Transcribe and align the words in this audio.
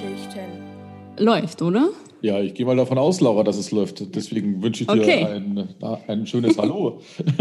Kurzgeschichten. 0.00 0.50
Läuft, 1.18 1.60
oder? 1.62 1.90
Ja, 2.22 2.40
ich 2.40 2.54
gehe 2.54 2.64
mal 2.66 2.76
davon 2.76 2.96
aus, 2.98 3.20
Laura, 3.20 3.44
dass 3.44 3.58
es 3.58 3.70
läuft. 3.70 4.14
Deswegen 4.14 4.62
wünsche 4.62 4.84
ich 4.84 4.88
dir 4.88 5.00
Okay. 5.00 5.24
ein, 5.24 5.68
ein 6.06 6.26
schönes 6.26 6.56
Hallo. 6.58 7.00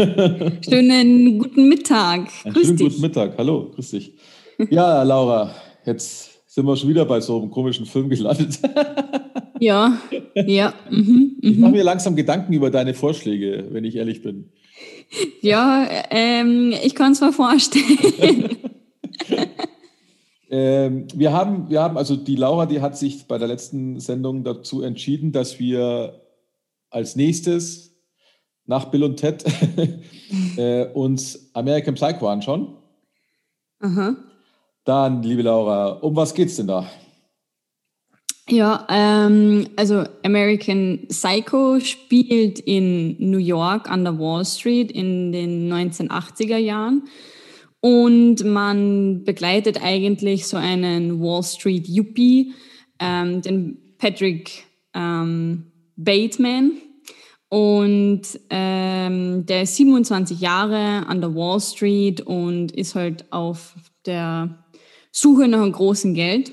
Schönen 0.67 1.39
guten 1.39 1.69
Mittag. 1.69 2.29
Einen 2.43 2.53
Grüß 2.53 2.65
schönen 2.65 2.77
dich. 2.77 2.87
guten 2.89 3.01
Mittag. 3.01 3.37
Hallo, 3.37 3.71
grüß 3.75 3.91
dich. 3.91 4.13
Ja, 4.69 5.03
Laura, 5.03 5.53
jetzt 5.85 6.29
sind 6.47 6.65
wir 6.65 6.75
schon 6.75 6.89
wieder 6.89 7.05
bei 7.05 7.21
so 7.21 7.39
einem 7.41 7.51
komischen 7.51 7.85
Film 7.85 8.09
gelandet. 8.09 8.59
Ja, 9.61 9.97
ja, 10.35 10.73
mhm, 10.89 11.35
Ich 11.41 11.57
mache 11.57 11.71
mhm. 11.71 11.77
mir 11.77 11.83
langsam 11.83 12.15
Gedanken 12.15 12.53
über 12.53 12.71
deine 12.71 12.93
Vorschläge, 12.93 13.67
wenn 13.71 13.83
ich 13.83 13.97
ehrlich 13.97 14.21
bin. 14.21 14.53
ja 15.41 15.85
ähm, 16.11 16.73
ich 16.81 16.95
kann 16.95 17.11
es 17.11 17.19
mir 17.19 17.33
vorstellen. 17.33 18.55
Ähm, 20.49 21.07
wir, 21.13 21.31
haben, 21.31 21.69
wir 21.69 21.81
haben, 21.81 21.97
also 21.97 22.15
die 22.15 22.35
Laura, 22.35 22.65
die 22.65 22.81
hat 22.81 22.97
sich 22.97 23.27
bei 23.27 23.37
der 23.37 23.47
letzten 23.47 23.99
Sendung 23.99 24.43
dazu 24.43 24.81
entschieden, 24.81 25.31
dass 25.31 25.59
wir 25.59 26.21
als 26.89 27.15
nächstes 27.15 27.95
nach 28.65 28.85
Bill 28.85 29.03
und 29.03 29.17
Ted 29.17 29.45
äh, 30.57 30.85
uns 30.93 31.51
American 31.53 31.95
Psycho 31.95 32.27
anschauen. 32.27 32.75
Aha. 33.79 34.15
Dann, 34.85 35.21
liebe 35.21 35.43
Laura, 35.43 35.89
um 35.89 36.15
was 36.15 36.33
geht's 36.33 36.55
denn 36.55 36.67
da? 36.67 36.89
Ja, 38.47 38.87
ähm, 38.89 39.67
also 39.75 40.03
American 40.23 41.05
Psycho 41.09 41.79
spielt 41.79 42.59
in 42.59 43.15
New 43.19 43.37
York 43.37 43.89
an 43.89 44.03
der 44.03 44.17
Wall 44.17 44.43
Street 44.43 44.91
in 44.91 45.31
den 45.31 45.71
1980er 45.71 46.57
Jahren. 46.57 47.03
Und 47.81 48.43
man 48.43 49.23
begleitet 49.23 49.81
eigentlich 49.81 50.47
so 50.47 50.57
einen 50.57 51.21
Wall 51.21 51.43
Street 51.43 51.87
Yuppie, 51.87 52.53
ähm, 52.99 53.41
den 53.41 53.95
Patrick 53.97 54.65
ähm, 54.93 55.71
Bateman. 55.95 56.73
Und 57.49 58.21
ähm, 58.49 59.45
der 59.45 59.63
ist 59.63 59.75
27 59.75 60.39
Jahre 60.39 61.07
an 61.07 61.21
der 61.21 61.33
Wall 61.33 61.59
Street 61.59 62.21
und 62.21 62.71
ist 62.71 62.95
halt 62.95 63.31
auf 63.31 63.75
der 64.05 64.65
Suche 65.11 65.47
nach 65.47 65.61
einem 65.61 65.71
großen 65.71 66.13
Geld 66.13 66.51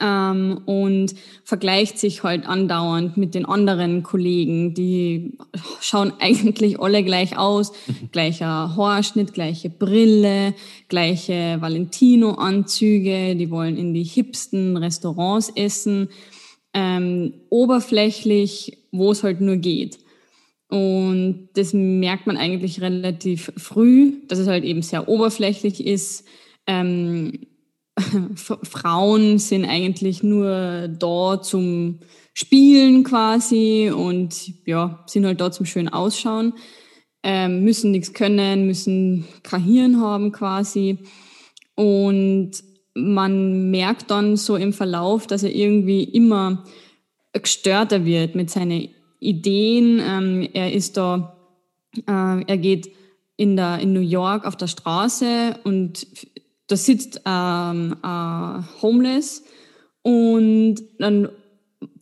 ähm, 0.00 0.60
und 0.64 1.14
vergleicht 1.44 1.98
sich 1.98 2.22
halt 2.22 2.46
andauernd 2.46 3.16
mit 3.16 3.34
den 3.34 3.44
anderen 3.44 4.02
Kollegen. 4.02 4.74
Die 4.74 5.38
schauen 5.80 6.12
eigentlich 6.20 6.80
alle 6.80 7.02
gleich 7.04 7.36
aus. 7.36 7.72
Gleicher 8.10 8.76
Haarschnitt, 8.76 9.34
gleiche 9.34 9.70
Brille, 9.70 10.54
gleiche 10.88 11.58
Valentino-Anzüge. 11.60 13.36
Die 13.36 13.50
wollen 13.50 13.76
in 13.76 13.94
die 13.94 14.04
hipsten 14.04 14.76
Restaurants 14.76 15.50
essen. 15.54 16.08
Ähm, 16.74 17.34
oberflächlich, 17.50 18.78
wo 18.92 19.12
es 19.12 19.22
halt 19.22 19.40
nur 19.40 19.56
geht. 19.56 19.98
Und 20.68 21.50
das 21.52 21.74
merkt 21.74 22.26
man 22.26 22.38
eigentlich 22.38 22.80
relativ 22.80 23.52
früh, 23.58 24.22
dass 24.28 24.38
es 24.38 24.48
halt 24.48 24.64
eben 24.64 24.80
sehr 24.80 25.06
oberflächlich 25.06 25.86
ist. 25.86 26.24
Ähm, 26.66 27.40
Frauen 28.62 29.38
sind 29.38 29.64
eigentlich 29.64 30.22
nur 30.22 30.88
da 30.88 31.40
zum 31.42 32.00
Spielen 32.34 33.04
quasi 33.04 33.92
und 33.94 34.66
ja, 34.66 35.04
sind 35.06 35.26
halt 35.26 35.40
da 35.40 35.52
zum 35.52 35.66
schön 35.66 35.88
ausschauen, 35.88 36.54
ähm, 37.22 37.62
müssen 37.62 37.90
nichts 37.90 38.14
können, 38.14 38.66
müssen 38.66 39.26
kein 39.42 39.62
Hirn 39.62 40.00
haben 40.00 40.32
quasi. 40.32 40.98
Und 41.74 42.52
man 42.94 43.70
merkt 43.70 44.10
dann 44.10 44.36
so 44.36 44.56
im 44.56 44.72
Verlauf, 44.72 45.26
dass 45.26 45.42
er 45.42 45.54
irgendwie 45.54 46.04
immer 46.04 46.64
gestörter 47.32 48.04
wird 48.04 48.34
mit 48.34 48.50
seinen 48.50 48.88
Ideen. 49.20 50.00
Ähm, 50.00 50.48
er 50.52 50.72
ist 50.72 50.96
da, 50.96 51.36
äh, 52.06 52.44
er 52.46 52.58
geht 52.58 52.90
in, 53.36 53.56
der, 53.56 53.78
in 53.78 53.92
New 53.92 54.00
York 54.00 54.46
auf 54.46 54.56
der 54.56 54.66
Straße 54.66 55.58
und 55.64 56.06
da 56.68 56.76
sitzt 56.76 57.20
ähm, 57.26 57.96
äh, 58.02 58.82
Homeless 58.82 59.44
und 60.02 60.76
dann 60.98 61.28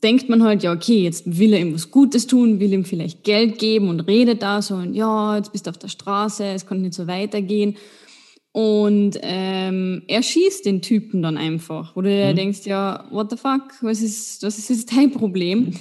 denkt 0.02 0.28
man 0.28 0.42
halt, 0.42 0.62
ja, 0.62 0.72
okay, 0.72 1.02
jetzt 1.02 1.38
will 1.38 1.52
er 1.52 1.60
ihm 1.60 1.74
was 1.74 1.90
Gutes 1.90 2.26
tun, 2.26 2.60
will 2.60 2.72
ihm 2.72 2.84
vielleicht 2.84 3.24
Geld 3.24 3.58
geben 3.58 3.88
und 3.88 4.00
redet 4.00 4.42
da 4.42 4.62
so 4.62 4.74
und 4.74 4.94
ja, 4.94 5.36
jetzt 5.36 5.52
bist 5.52 5.66
du 5.66 5.70
auf 5.70 5.78
der 5.78 5.88
Straße, 5.88 6.44
es 6.44 6.66
kann 6.66 6.82
nicht 6.82 6.94
so 6.94 7.06
weitergehen. 7.06 7.76
Und 8.52 9.16
ähm, 9.22 10.02
er 10.08 10.22
schießt 10.24 10.66
den 10.66 10.82
Typen 10.82 11.22
dann 11.22 11.36
einfach, 11.36 11.94
wo 11.94 12.02
du 12.02 12.08
dir 12.08 12.34
denkst, 12.34 12.66
ja, 12.66 13.04
what 13.10 13.30
the 13.30 13.36
fuck, 13.36 13.62
was 13.80 14.02
ist, 14.02 14.42
was 14.42 14.58
ist 14.58 14.70
jetzt 14.70 14.96
dein 14.96 15.12
Problem? 15.12 15.72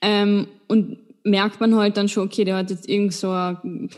Ähm, 0.00 0.46
und 0.68 0.98
merkt 1.24 1.60
man 1.60 1.74
halt 1.74 1.96
dann 1.96 2.08
schon, 2.08 2.26
okay, 2.26 2.44
der 2.44 2.56
hat 2.56 2.70
jetzt 2.70 2.88
irgend 2.88 3.12
so 3.12 3.30
eine 3.30 3.88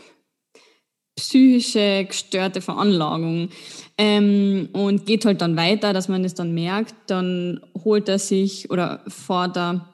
psychische 1.15 2.05
gestörte 2.05 2.61
Veranlagung 2.61 3.49
ähm, 3.97 4.69
und 4.73 5.05
geht 5.05 5.25
halt 5.25 5.41
dann 5.41 5.55
weiter, 5.55 5.93
dass 5.93 6.09
man 6.09 6.23
das 6.23 6.33
dann 6.33 6.53
merkt. 6.53 6.95
Dann 7.07 7.61
holt 7.83 8.09
er 8.09 8.19
sich 8.19 8.69
oder 8.69 9.03
fährt 9.07 9.57
er 9.57 9.89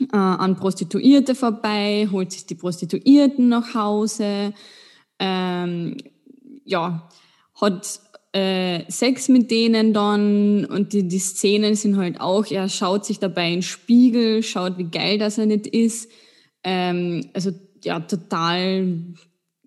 äh, 0.00 0.16
an 0.16 0.56
Prostituierte 0.56 1.34
vorbei, 1.34 2.08
holt 2.10 2.32
sich 2.32 2.46
die 2.46 2.56
Prostituierten 2.56 3.48
nach 3.48 3.74
Hause, 3.74 4.52
ähm, 5.20 5.96
ja, 6.64 7.08
hat 7.60 8.00
äh, 8.32 8.90
Sex 8.90 9.28
mit 9.28 9.52
denen 9.52 9.92
dann 9.92 10.64
und 10.64 10.92
die, 10.92 11.06
die 11.06 11.20
Szenen 11.20 11.76
sind 11.76 11.96
halt 11.96 12.20
auch, 12.20 12.50
er 12.50 12.68
schaut 12.68 13.04
sich 13.04 13.20
dabei 13.20 13.48
in 13.48 13.54
den 13.54 13.62
Spiegel, 13.62 14.42
schaut, 14.42 14.76
wie 14.76 14.90
geil 14.90 15.18
das 15.18 15.38
er 15.38 15.46
nicht 15.46 15.68
ist. 15.68 16.10
Ähm, 16.64 17.30
also 17.32 17.52
ja, 17.84 18.00
total 18.00 18.98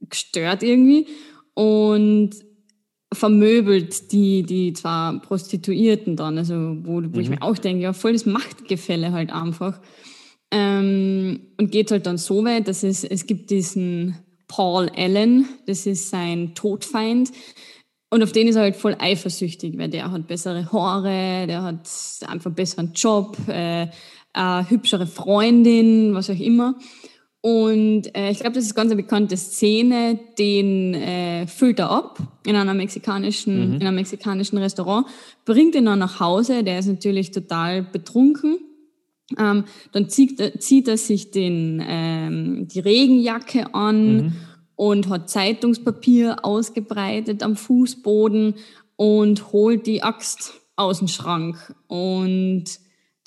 gestört 0.01 0.63
irgendwie 0.63 1.07
und 1.53 2.31
vermöbelt 3.13 4.11
die, 4.11 4.43
die 4.43 4.73
zwei 4.73 5.19
Prostituierten 5.21 6.15
dann, 6.15 6.37
also 6.37 6.77
wo, 6.81 7.01
wo 7.03 7.19
ich 7.19 7.29
mir 7.29 7.41
auch 7.41 7.57
denke, 7.57 7.83
ja, 7.83 7.93
voll 7.93 8.13
das 8.13 8.25
Machtgefälle 8.25 9.11
halt 9.11 9.31
einfach. 9.31 9.79
Ähm, 10.51 11.47
und 11.57 11.71
geht 11.71 11.91
halt 11.91 12.05
dann 12.05 12.17
so 12.17 12.43
weit, 12.43 12.67
dass 12.67 12.83
es, 12.83 13.03
es 13.03 13.25
gibt 13.25 13.49
diesen 13.49 14.17
Paul 14.47 14.89
Allen, 14.95 15.47
das 15.65 15.85
ist 15.85 16.09
sein 16.09 16.53
Todfeind. 16.55 17.31
Und 18.09 18.23
auf 18.23 18.31
den 18.31 18.47
ist 18.47 18.55
er 18.55 18.61
halt 18.61 18.77
voll 18.77 18.95
eifersüchtig, 18.97 19.77
weil 19.77 19.89
der 19.89 20.11
hat 20.11 20.27
bessere 20.27 20.71
Haare, 20.71 21.45
der 21.47 21.63
hat 21.63 21.89
einfach 22.27 22.51
besseren 22.51 22.93
Job, 22.93 23.37
äh, 23.47 23.87
eine 24.33 24.69
hübschere 24.69 25.07
Freundin, 25.07 26.13
was 26.13 26.29
auch 26.29 26.39
immer. 26.39 26.75
Und 27.41 28.13
äh, 28.15 28.31
ich 28.31 28.39
glaube, 28.39 28.55
das 28.55 28.65
ist 28.65 28.75
ganz 28.75 28.91
eine 28.91 29.01
bekannte 29.01 29.37
Szene, 29.37 30.19
den 30.37 30.93
äh, 30.95 31.47
füllt 31.47 31.79
er 31.79 31.91
ab 31.91 32.19
in 32.45 32.55
einer 32.55 32.73
mexikanischen, 32.73 33.75
in 33.75 33.87
einem 33.87 33.95
mexikanischen 33.95 34.57
Restaurant, 34.57 35.07
bringt 35.45 35.75
ihn 35.75 35.85
dann 35.85 35.99
nach 35.99 36.19
Hause, 36.19 36.63
der 36.63 36.79
ist 36.79 36.87
natürlich 36.87 37.31
total 37.31 37.83
betrunken. 37.83 38.57
Ähm, 39.37 39.65
dann 39.91 40.09
zieht, 40.09 40.39
er- 40.39 40.59
zieht 40.59 40.87
er 40.87 40.97
sich 40.97 41.31
den, 41.31 41.83
ähm, 41.87 42.67
die 42.69 42.79
Regenjacke 42.79 43.73
an 43.73 44.35
und 44.75 45.09
hat 45.09 45.29
Zeitungspapier 45.29 46.43
ausgebreitet 46.43 47.43
am 47.43 47.55
Fußboden 47.55 48.55
und 48.95 49.51
holt 49.51 49.85
die 49.85 50.01
Axt 50.01 50.53
aus 50.75 50.99
dem 50.99 51.07
Schrank. 51.07 51.75
Und 51.87 52.65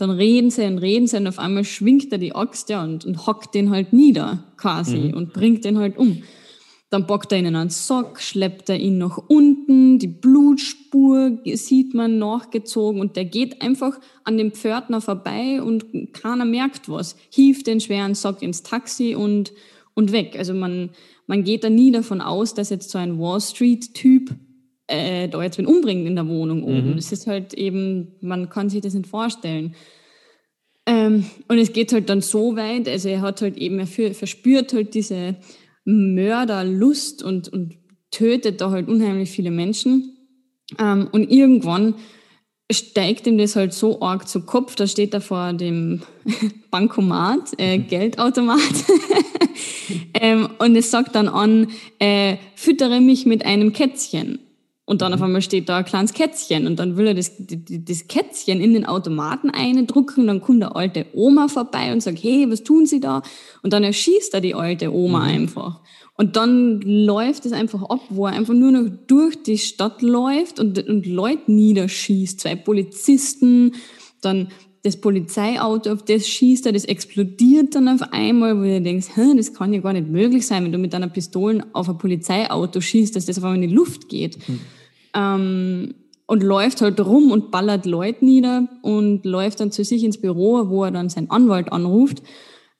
dann 0.00 0.10
reden 0.10 0.50
sie 0.50 0.64
und 0.64 0.78
reden 0.78 1.06
sie 1.06 1.16
und 1.16 1.26
auf 1.26 1.38
einmal 1.38 1.64
schwingt 1.64 2.10
er 2.12 2.18
die 2.18 2.34
Axt 2.34 2.68
ja, 2.70 2.82
und, 2.82 3.04
und 3.04 3.26
hockt 3.26 3.54
den 3.54 3.70
halt 3.70 3.92
nieder 3.92 4.44
quasi 4.56 5.12
und 5.14 5.32
bringt 5.32 5.64
den 5.64 5.78
halt 5.78 5.98
um. 5.98 6.22
Dann 6.90 7.06
bockt 7.06 7.30
er 7.30 7.38
ihn 7.38 7.46
in 7.46 7.54
einen 7.54 7.70
Sock, 7.70 8.20
schleppt 8.20 8.68
er 8.68 8.78
ihn 8.78 8.98
nach 8.98 9.18
unten, 9.28 10.00
die 10.00 10.08
Blutspur 10.08 11.38
sieht 11.44 11.94
man 11.94 12.18
nachgezogen 12.18 13.00
und 13.00 13.14
der 13.14 13.26
geht 13.26 13.62
einfach 13.62 14.00
an 14.24 14.36
dem 14.36 14.50
Pförtner 14.50 15.00
vorbei 15.00 15.62
und 15.62 16.12
keiner 16.12 16.44
merkt 16.44 16.88
was. 16.88 17.16
Hieft 17.30 17.68
den 17.68 17.80
schweren 17.80 18.16
Sock 18.16 18.42
ins 18.42 18.64
Taxi 18.64 19.14
und, 19.14 19.52
und 19.94 20.10
weg. 20.10 20.34
Also 20.36 20.52
man, 20.52 20.90
man 21.28 21.44
geht 21.44 21.62
da 21.62 21.70
nie 21.70 21.92
davon 21.92 22.20
aus, 22.20 22.54
dass 22.54 22.70
jetzt 22.70 22.90
so 22.90 22.98
ein 22.98 23.20
Wall 23.20 23.40
Street-Typ 23.40 24.34
äh, 24.90 25.28
da 25.28 25.42
jetzt 25.42 25.58
wen 25.58 25.66
umbringt 25.66 26.06
in 26.06 26.16
der 26.16 26.28
Wohnung 26.28 26.64
oben. 26.64 26.96
Das 26.96 27.12
ist 27.12 27.26
halt 27.26 27.54
eben, 27.54 28.16
man 28.20 28.48
kann 28.50 28.68
sich 28.68 28.80
das 28.80 28.94
nicht 28.94 29.06
vorstellen. 29.06 29.74
Ähm, 30.86 31.26
und 31.48 31.58
es 31.58 31.72
geht 31.72 31.92
halt 31.92 32.08
dann 32.08 32.20
so 32.20 32.56
weit, 32.56 32.88
also 32.88 33.08
er 33.08 33.20
hat 33.20 33.42
halt 33.42 33.56
eben, 33.56 33.78
er 33.78 33.86
für, 33.86 34.12
verspürt 34.12 34.72
halt 34.72 34.94
diese 34.94 35.36
Mörderlust 35.84 37.22
und, 37.22 37.48
und 37.48 37.76
tötet 38.10 38.60
da 38.60 38.70
halt 38.70 38.88
unheimlich 38.88 39.30
viele 39.30 39.50
Menschen. 39.50 40.16
Ähm, 40.78 41.08
und 41.12 41.30
irgendwann 41.30 41.94
steigt 42.70 43.26
ihm 43.26 43.38
das 43.38 43.56
halt 43.56 43.72
so 43.72 44.00
arg 44.00 44.28
zu 44.28 44.42
Kopf, 44.42 44.74
da 44.74 44.86
steht 44.86 45.14
er 45.14 45.20
vor 45.20 45.52
dem 45.52 46.02
Bankomat, 46.70 47.52
äh, 47.58 47.78
Geldautomat. 47.78 48.58
ähm, 50.14 50.48
und 50.58 50.76
es 50.76 50.90
sagt 50.90 51.14
dann 51.14 51.28
an, 51.28 51.68
äh, 51.98 52.36
füttere 52.54 53.00
mich 53.00 53.26
mit 53.26 53.44
einem 53.44 53.72
Kätzchen. 53.72 54.38
Und 54.90 55.02
dann 55.02 55.12
mhm. 55.12 55.18
auf 55.18 55.22
einmal 55.22 55.40
steht 55.40 55.68
da 55.68 55.76
ein 55.76 55.84
kleines 55.84 56.14
Kätzchen 56.14 56.66
und 56.66 56.80
dann 56.80 56.96
will 56.96 57.06
er 57.06 57.14
das, 57.14 57.30
das 57.38 58.08
Kätzchen 58.08 58.60
in 58.60 58.74
den 58.74 58.84
Automaten 58.84 59.48
eindrücken. 59.48 60.26
Dann 60.26 60.40
kommt 60.40 60.62
der 60.62 60.74
alte 60.74 61.06
Oma 61.12 61.46
vorbei 61.46 61.92
und 61.92 62.02
sagt, 62.02 62.18
hey, 62.20 62.50
was 62.50 62.64
tun 62.64 62.86
Sie 62.86 62.98
da? 62.98 63.22
Und 63.62 63.72
dann 63.72 63.84
erschießt 63.84 64.34
er 64.34 64.40
die 64.40 64.56
alte 64.56 64.92
Oma 64.92 65.20
mhm. 65.20 65.28
einfach. 65.28 65.80
Und 66.14 66.34
dann 66.34 66.80
läuft 66.80 67.46
es 67.46 67.52
einfach 67.52 67.84
ab, 67.84 68.00
wo 68.08 68.26
er 68.26 68.32
einfach 68.32 68.52
nur 68.52 68.72
noch 68.72 68.90
durch 69.06 69.40
die 69.44 69.58
Stadt 69.58 70.02
läuft 70.02 70.58
und, 70.58 70.84
und 70.88 71.06
Leute 71.06 71.52
niederschießt. 71.52 72.40
Zwei 72.40 72.56
Polizisten, 72.56 73.76
dann 74.22 74.48
das 74.82 74.96
Polizeiauto, 74.96 75.92
auf 75.92 76.04
das 76.04 76.26
schießt 76.26 76.66
er, 76.66 76.72
das 76.72 76.84
explodiert 76.84 77.76
dann 77.76 77.86
auf 77.86 78.12
einmal, 78.12 78.58
wo 78.58 78.64
du 78.64 78.80
denkst, 78.80 79.06
das 79.36 79.54
kann 79.54 79.72
ja 79.72 79.80
gar 79.80 79.92
nicht 79.92 80.08
möglich 80.08 80.48
sein, 80.48 80.64
wenn 80.64 80.72
du 80.72 80.78
mit 80.78 80.94
deiner 80.94 81.08
Pistole 81.08 81.64
auf 81.74 81.88
ein 81.88 81.96
Polizeiauto 81.96 82.80
schießt, 82.80 83.14
dass 83.14 83.26
das 83.26 83.38
auf 83.38 83.44
einmal 83.44 83.62
in 83.62 83.68
die 83.68 83.74
Luft 83.76 84.08
geht. 84.08 84.36
Mhm. 84.48 84.58
Ähm, 85.14 85.94
und 86.26 86.44
läuft 86.44 86.80
halt 86.80 87.00
rum 87.00 87.32
und 87.32 87.50
ballert 87.50 87.86
Leute 87.86 88.24
nieder 88.24 88.68
und 88.82 89.24
läuft 89.24 89.58
dann 89.58 89.72
zu 89.72 89.82
sich 89.82 90.04
ins 90.04 90.20
Büro, 90.20 90.68
wo 90.68 90.84
er 90.84 90.92
dann 90.92 91.08
seinen 91.08 91.28
Anwalt 91.28 91.72
anruft 91.72 92.22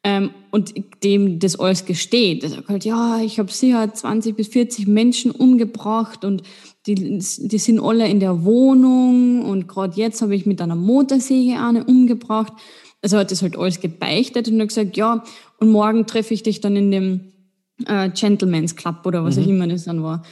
ähm, 0.04 0.30
und 0.52 0.72
dem 1.02 1.40
das 1.40 1.58
alles 1.58 1.84
gesteht. 1.84 2.44
Er 2.44 2.50
sagt 2.50 2.68
halt, 2.68 2.84
ja, 2.84 3.20
ich 3.20 3.40
habe 3.40 3.50
sicher 3.50 3.92
20 3.92 4.36
bis 4.36 4.46
40 4.48 4.86
Menschen 4.86 5.32
umgebracht 5.32 6.24
und 6.24 6.44
die, 6.86 6.94
die 6.94 7.58
sind 7.58 7.80
alle 7.80 8.08
in 8.08 8.20
der 8.20 8.44
Wohnung 8.44 9.44
und 9.44 9.66
gerade 9.66 9.96
jetzt 9.96 10.22
habe 10.22 10.36
ich 10.36 10.46
mit 10.46 10.62
einer 10.62 10.76
Motorsäge 10.76 11.58
eine 11.60 11.84
umgebracht. 11.84 12.52
Also 13.02 13.18
hat 13.18 13.30
das 13.30 13.42
halt 13.42 13.58
alles 13.58 13.80
gebeichtet 13.80 14.48
und 14.48 14.60
hat 14.60 14.68
gesagt, 14.68 14.96
ja, 14.96 15.24
und 15.58 15.70
morgen 15.70 16.06
treffe 16.06 16.34
ich 16.34 16.42
dich 16.42 16.60
dann 16.60 16.76
in 16.76 16.90
dem 16.90 17.32
äh, 17.86 18.10
Gentleman's 18.10 18.76
Club 18.76 19.04
oder 19.04 19.24
was 19.24 19.36
mhm. 19.36 19.42
auch 19.42 19.48
immer 19.48 19.66
das 19.66 19.84
dann 19.84 20.02
war. 20.02 20.22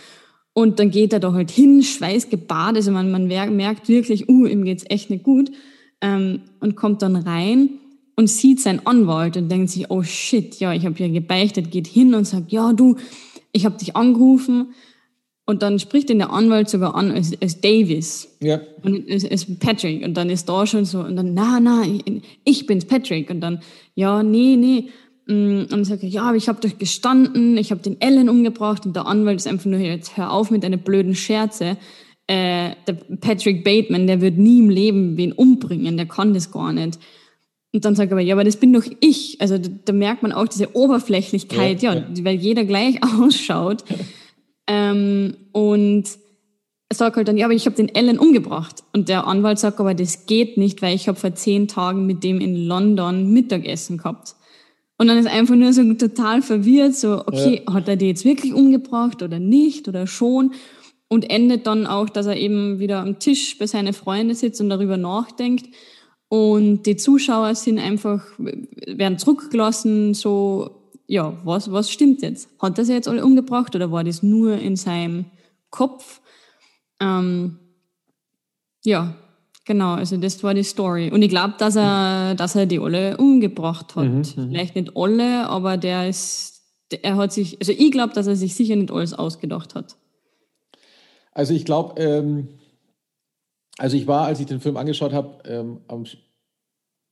Und 0.58 0.81
dann 0.81 0.90
geht 0.90 1.12
er 1.12 1.20
da 1.20 1.34
halt 1.34 1.52
hin, 1.52 1.84
schweißgebadet, 1.84 2.78
also 2.78 2.90
man, 2.90 3.12
man 3.12 3.28
merkt 3.28 3.88
wirklich, 3.88 4.28
uh, 4.28 4.44
ihm 4.44 4.64
geht's 4.64 4.84
echt 4.88 5.08
nicht 5.08 5.22
gut, 5.22 5.52
ähm, 6.00 6.40
und 6.58 6.75
kommt 6.75 7.02
dann 7.02 7.14
rein 7.14 7.69
und 8.16 8.28
sieht 8.28 8.58
seinen 8.58 8.84
Anwalt 8.84 9.37
und 9.37 9.49
denkt 9.52 9.70
sich, 9.70 9.88
oh 9.88 10.02
shit, 10.02 10.58
ja, 10.58 10.72
ich 10.72 10.84
habe 10.84 10.96
hier 10.96 11.10
gebeichtet, 11.10 11.70
geht 11.70 11.87
hin 11.87 12.12
und 12.12 12.25
sagt, 12.25 12.50
ja, 12.50 12.72
du, 12.72 12.96
ich 13.52 13.66
habe 13.66 13.78
dich 13.78 13.94
angerufen. 13.94 14.75
Und 15.46 15.62
dann 15.62 15.78
spricht 15.78 16.10
ihn 16.10 16.19
der 16.19 16.32
Anwalt 16.32 16.69
sogar 16.69 16.96
an 16.96 17.12
als, 17.12 17.40
als 17.40 17.61
Davis. 17.61 18.37
Ja. 18.40 18.61
Und 18.82 19.08
es 19.08 19.22
ist 19.22 19.61
Patrick. 19.61 20.04
Und 20.04 20.14
dann 20.14 20.28
ist 20.28 20.49
da 20.49 20.66
schon 20.66 20.84
so, 20.84 20.99
und 20.99 21.14
dann, 21.14 21.34
na, 21.34 21.61
na, 21.61 21.84
ich, 21.84 22.22
ich 22.43 22.66
bin's, 22.66 22.84
Patrick. 22.84 23.31
Und 23.31 23.43
dann, 23.43 23.61
ja, 23.94 24.25
nee, 24.25 24.56
nee. 24.56 24.88
Mm, 25.28 25.64
und 25.70 25.84
sagt 25.84 26.02
er, 26.02 26.08
ja, 26.08 26.22
aber 26.22 26.36
ich 26.36 26.48
habe 26.48 26.66
doch 26.66 26.78
gestanden, 26.78 27.58
ich 27.58 27.70
habe 27.70 27.82
den 27.82 28.00
Ellen 28.00 28.30
umgebracht. 28.30 28.86
Und 28.86 28.96
der 28.96 29.06
Anwalt 29.06 29.36
ist 29.36 29.46
einfach 29.46 29.66
nur, 29.66 29.78
jetzt 29.78 30.16
hör 30.16 30.32
auf 30.32 30.50
mit 30.50 30.64
deiner 30.64 30.78
blöden 30.78 31.14
Scherze. 31.14 31.76
Äh, 32.26 32.72
der 32.86 32.94
Patrick 33.20 33.62
Bateman, 33.62 34.06
der 34.06 34.20
wird 34.20 34.38
nie 34.38 34.58
im 34.58 34.70
Leben 34.70 35.16
wen 35.16 35.32
umbringen, 35.32 35.96
der 35.96 36.06
kann 36.06 36.34
das 36.34 36.50
gar 36.50 36.72
nicht. 36.72 36.98
Und 37.72 37.84
dann 37.84 37.94
sagt 37.94 38.10
er 38.10 38.16
aber, 38.16 38.22
ja, 38.22 38.34
aber 38.34 38.44
das 38.44 38.56
bin 38.56 38.72
doch 38.72 38.84
ich. 39.00 39.40
Also 39.40 39.58
da, 39.58 39.69
da 39.84 39.92
merkt 39.92 40.22
man 40.22 40.32
auch 40.32 40.48
diese 40.48 40.75
Oberflächlichkeit, 40.75 41.82
ja, 41.82 41.94
ja, 41.94 42.00
ja. 42.00 42.25
weil 42.25 42.36
jeder 42.36 42.64
gleich 42.64 43.02
ausschaut. 43.20 43.84
ähm, 44.66 45.36
und 45.52 46.04
er 46.90 46.96
sagt 46.96 47.16
halt 47.16 47.28
dann, 47.28 47.36
ja, 47.36 47.44
aber 47.44 47.54
ich 47.54 47.66
habe 47.66 47.76
den 47.76 47.94
Ellen 47.94 48.19
umgebracht. 48.19 48.82
Und 48.94 49.10
der 49.10 49.26
Anwalt 49.26 49.58
sagt 49.58 49.78
aber, 49.78 49.92
das 49.92 50.25
geht 50.25 50.56
nicht, 50.56 50.80
weil 50.80 50.94
ich 50.94 51.06
habe 51.06 51.20
vor 51.20 51.34
zehn 51.34 51.69
Tagen 51.69 52.06
mit 52.06 52.25
dem 52.25 52.40
in 52.40 52.56
London 52.56 53.30
Mittagessen 53.30 53.98
gehabt. 53.98 54.36
Und 54.98 55.06
dann 55.06 55.16
ist 55.16 55.28
einfach 55.28 55.54
nur 55.54 55.72
so 55.72 55.94
total 55.94 56.42
verwirrt, 56.42 56.94
so, 56.94 57.20
okay, 57.24 57.62
ja. 57.64 57.72
hat 57.72 57.88
er 57.88 57.96
die 57.96 58.08
jetzt 58.08 58.24
wirklich 58.24 58.52
umgebracht 58.52 59.22
oder 59.22 59.38
nicht 59.38 59.86
oder 59.86 60.08
schon? 60.08 60.52
Und 61.08 61.30
endet 61.30 61.66
dann 61.66 61.86
auch, 61.86 62.10
dass 62.10 62.26
er 62.26 62.36
eben 62.36 62.80
wieder 62.80 63.00
am 63.00 63.18
Tisch 63.20 63.56
bei 63.58 63.66
seinen 63.66 63.94
Freunden 63.94 64.34
sitzt 64.34 64.60
und 64.60 64.68
darüber 64.68 64.96
nachdenkt. 64.96 65.66
Und 66.28 66.82
die 66.82 66.96
Zuschauer 66.96 67.54
sind 67.54 67.78
einfach, 67.78 68.26
werden 68.38 69.18
zurückgelassen, 69.18 70.14
so, 70.14 70.90
ja, 71.06 71.38
was, 71.44 71.72
was 71.72 71.90
stimmt 71.90 72.20
jetzt? 72.22 72.50
Hat 72.60 72.76
er 72.76 72.84
sie 72.84 72.92
jetzt 72.92 73.08
alle 73.08 73.24
umgebracht 73.24 73.74
oder 73.76 73.92
war 73.92 74.04
das 74.04 74.22
nur 74.22 74.58
in 74.58 74.76
seinem 74.76 75.26
Kopf? 75.70 76.20
Ähm, 77.00 77.58
ja, 78.84 79.14
genau, 79.68 79.94
also 79.94 80.16
das 80.16 80.42
war 80.42 80.54
die 80.54 80.64
Story. 80.64 81.12
Und 81.12 81.22
ich 81.22 81.28
glaube, 81.28 81.54
dass 81.58 81.76
er, 81.76 82.34
dass 82.34 82.56
er 82.56 82.66
die 82.66 82.80
alle 82.80 83.16
umgebracht 83.18 83.94
hat. 83.94 84.06
Mhm, 84.06 84.16
mhm. 84.16 84.48
Vielleicht 84.48 84.74
nicht 84.74 84.96
alle, 84.96 85.46
aber 85.48 85.76
der 85.76 86.08
ist, 86.08 86.62
er 87.02 87.16
hat 87.16 87.32
sich, 87.32 87.60
also 87.60 87.70
ich 87.70 87.92
glaube, 87.92 88.14
dass 88.14 88.26
er 88.26 88.34
sich 88.34 88.56
sicher 88.56 88.75
nicht 88.75 88.90
alles 88.90 89.14
ausgedacht 89.14 89.76
hat. 89.76 89.96
Also 91.32 91.54
ich 91.54 91.64
glaube, 91.64 92.00
ähm, 92.02 92.48
also 93.76 93.96
ich 93.96 94.08
war, 94.08 94.26
als 94.26 94.40
ich 94.40 94.46
den 94.46 94.60
Film 94.60 94.76
angeschaut 94.76 95.12
habe, 95.12 95.38
ähm, 95.44 95.80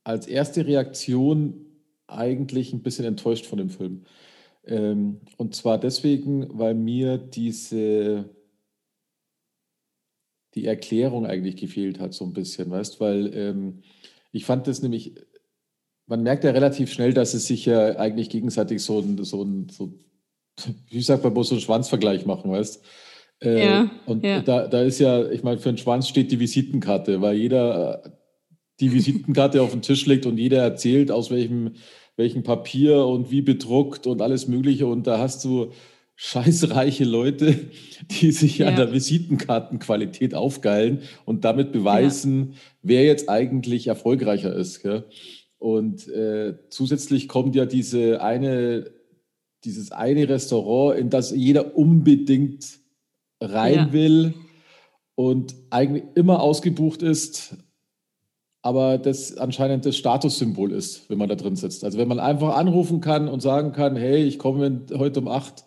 als 0.03 0.27
erste 0.27 0.65
Reaktion 0.65 1.65
eigentlich 2.07 2.73
ein 2.73 2.81
bisschen 2.81 3.05
enttäuscht 3.05 3.45
von 3.45 3.59
dem 3.59 3.69
Film. 3.69 4.03
Ähm, 4.65 5.21
und 5.37 5.55
zwar 5.55 5.77
deswegen, 5.77 6.57
weil 6.57 6.73
mir 6.73 7.17
diese 7.17 8.25
die 10.57 10.65
Erklärung 10.65 11.25
eigentlich 11.25 11.55
gefehlt 11.55 11.99
hat, 11.99 12.13
so 12.13 12.25
ein 12.25 12.33
bisschen, 12.33 12.71
weißt, 12.71 12.99
weil 12.99 13.31
ähm, 13.35 13.83
ich 14.31 14.43
fand 14.43 14.65
das 14.65 14.81
nämlich, 14.81 15.13
man 16.07 16.23
merkt 16.23 16.43
ja 16.43 16.51
relativ 16.51 16.91
schnell, 16.91 17.13
dass 17.13 17.35
es 17.35 17.45
sich 17.45 17.65
ja 17.65 17.97
eigentlich 17.97 18.29
gegenseitig 18.29 18.81
so 18.81 18.99
ein, 18.99 19.23
so 19.23 19.43
ein, 19.43 19.67
so, 19.69 19.93
wie 20.89 21.01
sagt 21.01 21.23
man, 21.23 21.43
so 21.43 21.53
einen 21.53 21.61
Schwanzvergleich 21.61 22.25
machen, 22.25 22.51
weißt. 22.51 22.83
Äh, 23.43 23.63
ja, 23.63 23.91
und 24.07 24.25
ja. 24.25 24.41
Da, 24.41 24.67
da 24.67 24.81
ist 24.81 24.99
ja, 24.99 25.29
ich 25.29 25.43
meine, 25.43 25.59
für 25.59 25.69
einen 25.69 25.77
Schwanz 25.77 26.07
steht 26.07 26.31
die 26.31 26.39
Visitenkarte, 26.39 27.21
weil 27.21 27.37
jeder 27.37 28.01
die 28.79 28.91
Visitenkarte 28.91 29.61
auf 29.61 29.71
den 29.71 29.83
Tisch 29.83 30.05
legt 30.07 30.25
und 30.25 30.37
jeder 30.37 30.61
erzählt, 30.61 31.11
aus 31.11 31.29
welchem, 31.29 31.73
welchem 32.15 32.41
Papier 32.41 33.05
und 33.05 33.29
wie 33.29 33.41
bedruckt 33.41 34.07
und 34.07 34.21
alles 34.23 34.47
Mögliche. 34.47 34.87
Und 34.87 35.05
da 35.05 35.19
hast 35.19 35.43
du 35.45 35.71
scheißreiche 36.19 37.05
Leute, 37.05 37.69
die 38.01 38.31
sich 38.31 38.57
ja. 38.57 38.67
an 38.67 38.75
der 38.75 38.91
Visitenkartenqualität 38.91 40.33
aufgeilen 40.33 41.03
und 41.25 41.45
damit 41.45 41.71
beweisen, 41.71 42.49
ja. 42.51 42.57
wer 42.81 43.03
jetzt 43.03 43.29
eigentlich 43.29 43.87
erfolgreicher 43.87 44.53
ist. 44.53 44.81
Gell? 44.81 45.05
Und 45.59 46.07
äh, 46.09 46.55
zusätzlich 46.69 47.27
kommt 47.27 47.55
ja 47.55 47.65
diese 47.65 48.21
eine, 48.21 48.91
dieses 49.63 49.91
eine 49.91 50.27
Restaurant, 50.27 50.99
in 50.99 51.11
das 51.11 51.31
jeder 51.31 51.77
unbedingt 51.77 52.79
rein 53.39 53.75
ja. 53.75 53.93
will 53.93 54.33
und 55.13 55.55
eigentlich 55.69 56.03
immer 56.15 56.41
ausgebucht 56.41 57.03
ist, 57.03 57.57
aber 58.63 58.97
das 58.97 59.37
anscheinend 59.37 59.85
das 59.85 59.95
Statussymbol 59.95 60.71
ist, 60.71 61.07
wenn 61.11 61.19
man 61.19 61.29
da 61.29 61.35
drin 61.35 61.55
sitzt. 61.55 61.83
Also 61.83 61.99
wenn 61.99 62.07
man 62.07 62.19
einfach 62.19 62.55
anrufen 62.55 63.01
kann 63.01 63.27
und 63.27 63.41
sagen 63.41 63.71
kann, 63.71 63.95
hey, 63.95 64.23
ich 64.23 64.39
komme 64.39 64.87
heute 64.95 65.19
um 65.19 65.27
acht 65.27 65.63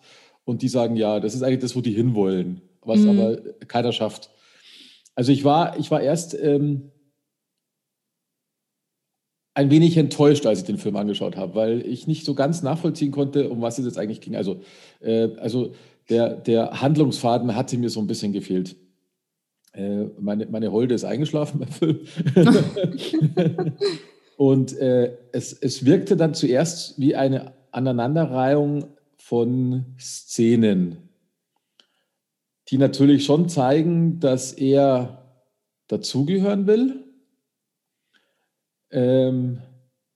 und 0.51 0.61
die 0.61 0.67
sagen 0.67 0.95
ja, 0.95 1.19
das 1.19 1.33
ist 1.33 1.41
eigentlich 1.41 1.59
das, 1.59 1.75
wo 1.75 1.81
die 1.81 1.93
hinwollen, 1.93 2.61
was 2.81 2.99
mhm. 2.99 3.09
aber 3.09 3.37
keiner 3.67 3.91
schafft. 3.91 4.29
Also 5.15 5.31
ich 5.31 5.43
war, 5.43 5.79
ich 5.79 5.89
war 5.89 6.01
erst 6.01 6.37
ähm, 6.39 6.91
ein 9.53 9.71
wenig 9.71 9.97
enttäuscht, 9.97 10.45
als 10.45 10.59
ich 10.59 10.65
den 10.65 10.77
Film 10.77 10.95
angeschaut 10.95 11.35
habe, 11.35 11.55
weil 11.55 11.85
ich 11.85 12.05
nicht 12.05 12.25
so 12.25 12.35
ganz 12.35 12.61
nachvollziehen 12.63 13.11
konnte, 13.11 13.49
um 13.49 13.61
was 13.61 13.79
es 13.79 13.85
jetzt 13.85 13.97
eigentlich 13.97 14.21
ging. 14.21 14.35
Also, 14.35 14.61
äh, 14.99 15.29
also 15.37 15.73
der, 16.09 16.35
der 16.35 16.81
Handlungsfaden 16.81 17.55
hatte 17.55 17.77
mir 17.77 17.89
so 17.89 17.99
ein 17.99 18.07
bisschen 18.07 18.33
gefehlt. 18.33 18.75
Äh, 19.73 20.05
meine, 20.19 20.45
meine 20.47 20.71
Holde 20.71 20.95
ist 20.95 21.05
eingeschlafen 21.05 21.59
beim 21.59 21.69
Film. 21.69 21.99
Und 24.37 24.77
äh, 24.77 25.17
es, 25.31 25.53
es 25.53 25.85
wirkte 25.85 26.17
dann 26.17 26.33
zuerst 26.33 26.99
wie 26.99 27.15
eine 27.15 27.53
Aneinanderreihung 27.71 28.85
von 29.31 29.85
Szenen, 29.97 31.07
die 32.67 32.77
natürlich 32.77 33.23
schon 33.23 33.47
zeigen, 33.47 34.19
dass 34.19 34.51
er 34.51 35.39
dazugehören 35.87 36.67
will. 36.67 37.05
Ähm, 38.89 39.59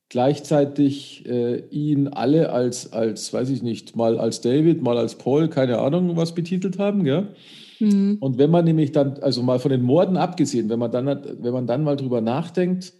gleichzeitig 0.09 1.25
äh, 1.29 1.65
ihn 1.69 2.09
alle 2.09 2.51
als, 2.51 2.91
als, 2.91 3.31
weiß 3.31 3.51
ich 3.51 3.63
nicht, 3.63 3.95
mal 3.95 4.19
als 4.19 4.41
David, 4.41 4.81
mal 4.81 4.97
als 4.97 5.15
Paul, 5.15 5.47
keine 5.47 5.79
Ahnung, 5.79 6.17
was 6.17 6.35
betitelt 6.35 6.77
haben. 6.77 7.05
Gell? 7.05 7.33
Mhm. 7.79 8.17
Und 8.19 8.37
wenn 8.37 8.51
man 8.51 8.65
nämlich 8.65 8.91
dann, 8.91 9.13
also 9.19 9.43
mal 9.43 9.59
von 9.59 9.71
den 9.71 9.83
Morden 9.83 10.17
abgesehen, 10.17 10.67
wenn 10.67 10.79
man 10.79 10.91
dann, 10.91 11.05
wenn 11.05 11.53
man 11.53 11.67
dann 11.67 11.85
mal 11.85 11.95
drüber 11.95 12.19
nachdenkt, 12.19 12.91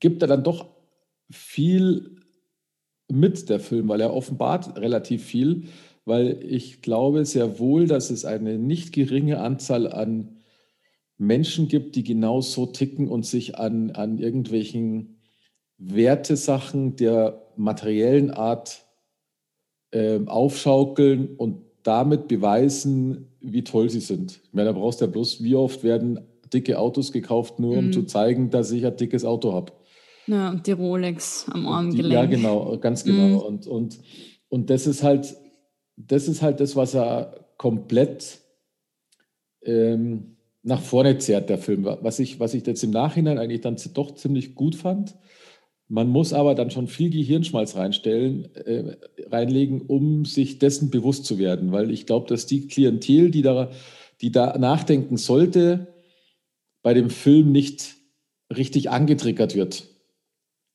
gibt 0.00 0.22
er 0.22 0.28
dann 0.28 0.42
doch 0.42 0.64
viel 1.30 2.21
mit 3.12 3.48
der 3.48 3.60
Film, 3.60 3.88
weil 3.88 4.00
er 4.00 4.14
offenbart 4.14 4.78
relativ 4.78 5.24
viel, 5.24 5.64
weil 6.04 6.42
ich 6.42 6.80
glaube 6.82 7.24
sehr 7.24 7.58
wohl, 7.58 7.86
dass 7.86 8.10
es 8.10 8.24
eine 8.24 8.58
nicht 8.58 8.92
geringe 8.92 9.38
Anzahl 9.40 9.92
an 9.92 10.38
Menschen 11.18 11.68
gibt, 11.68 11.94
die 11.94 12.02
genau 12.02 12.40
so 12.40 12.66
ticken 12.66 13.08
und 13.08 13.26
sich 13.26 13.58
an, 13.58 13.90
an 13.92 14.18
irgendwelchen 14.18 15.20
Wertesachen 15.78 16.96
der 16.96 17.42
materiellen 17.56 18.30
Art 18.30 18.86
äh, 19.90 20.20
aufschaukeln 20.26 21.36
und 21.36 21.62
damit 21.82 22.28
beweisen, 22.28 23.28
wie 23.40 23.62
toll 23.62 23.90
sie 23.90 24.00
sind. 24.00 24.40
Ich 24.44 24.52
meine, 24.52 24.72
da 24.72 24.72
brauchst 24.72 25.00
du 25.00 25.04
ja 25.04 25.10
bloß, 25.10 25.42
wie 25.42 25.54
oft 25.54 25.84
werden 25.84 26.20
dicke 26.52 26.78
Autos 26.78 27.12
gekauft, 27.12 27.58
nur 27.58 27.76
um 27.76 27.86
mhm. 27.86 27.92
zu 27.92 28.04
zeigen, 28.04 28.50
dass 28.50 28.70
ich 28.70 28.86
ein 28.86 28.96
dickes 28.96 29.24
Auto 29.24 29.52
habe. 29.52 29.72
Ja, 30.26 30.54
die 30.54 30.72
Rolex 30.72 31.46
am 31.50 31.66
Armgelenk. 31.66 32.12
Ja, 32.12 32.26
genau, 32.26 32.78
ganz 32.78 33.04
genau. 33.04 33.28
Mhm. 33.28 33.36
Und, 33.38 33.66
und, 33.66 33.98
und 34.48 34.70
das 34.70 34.86
ist 34.86 35.02
halt, 35.02 35.34
das 35.96 36.28
ist 36.28 36.42
halt 36.42 36.60
das, 36.60 36.76
was 36.76 36.94
er 36.94 37.48
komplett 37.56 38.40
ähm, 39.62 40.36
nach 40.62 40.80
vorne 40.80 41.18
zerrt, 41.18 41.50
der 41.50 41.58
Film. 41.58 41.84
Was 41.84 42.18
ich, 42.18 42.38
was 42.38 42.54
ich 42.54 42.66
jetzt 42.66 42.84
im 42.84 42.90
Nachhinein 42.90 43.38
eigentlich 43.38 43.62
dann 43.62 43.76
doch 43.94 44.14
ziemlich 44.14 44.54
gut 44.54 44.76
fand. 44.76 45.16
Man 45.88 46.08
muss 46.08 46.32
aber 46.32 46.54
dann 46.54 46.70
schon 46.70 46.86
viel 46.86 47.10
Gehirnschmalz 47.10 47.76
reinstellen, 47.76 48.54
äh, 48.54 48.96
reinlegen, 49.26 49.82
um 49.82 50.24
sich 50.24 50.58
dessen 50.58 50.90
bewusst 50.90 51.26
zu 51.26 51.38
werden. 51.38 51.72
Weil 51.72 51.90
ich 51.90 52.06
glaube, 52.06 52.28
dass 52.28 52.46
die 52.46 52.68
Klientel, 52.68 53.30
die 53.30 53.42
da, 53.42 53.70
die 54.20 54.30
da 54.30 54.56
nachdenken 54.56 55.16
sollte, 55.16 55.92
bei 56.82 56.94
dem 56.94 57.10
Film 57.10 57.52
nicht 57.52 57.96
richtig 58.50 58.90
angetriggert 58.90 59.54
wird 59.54 59.91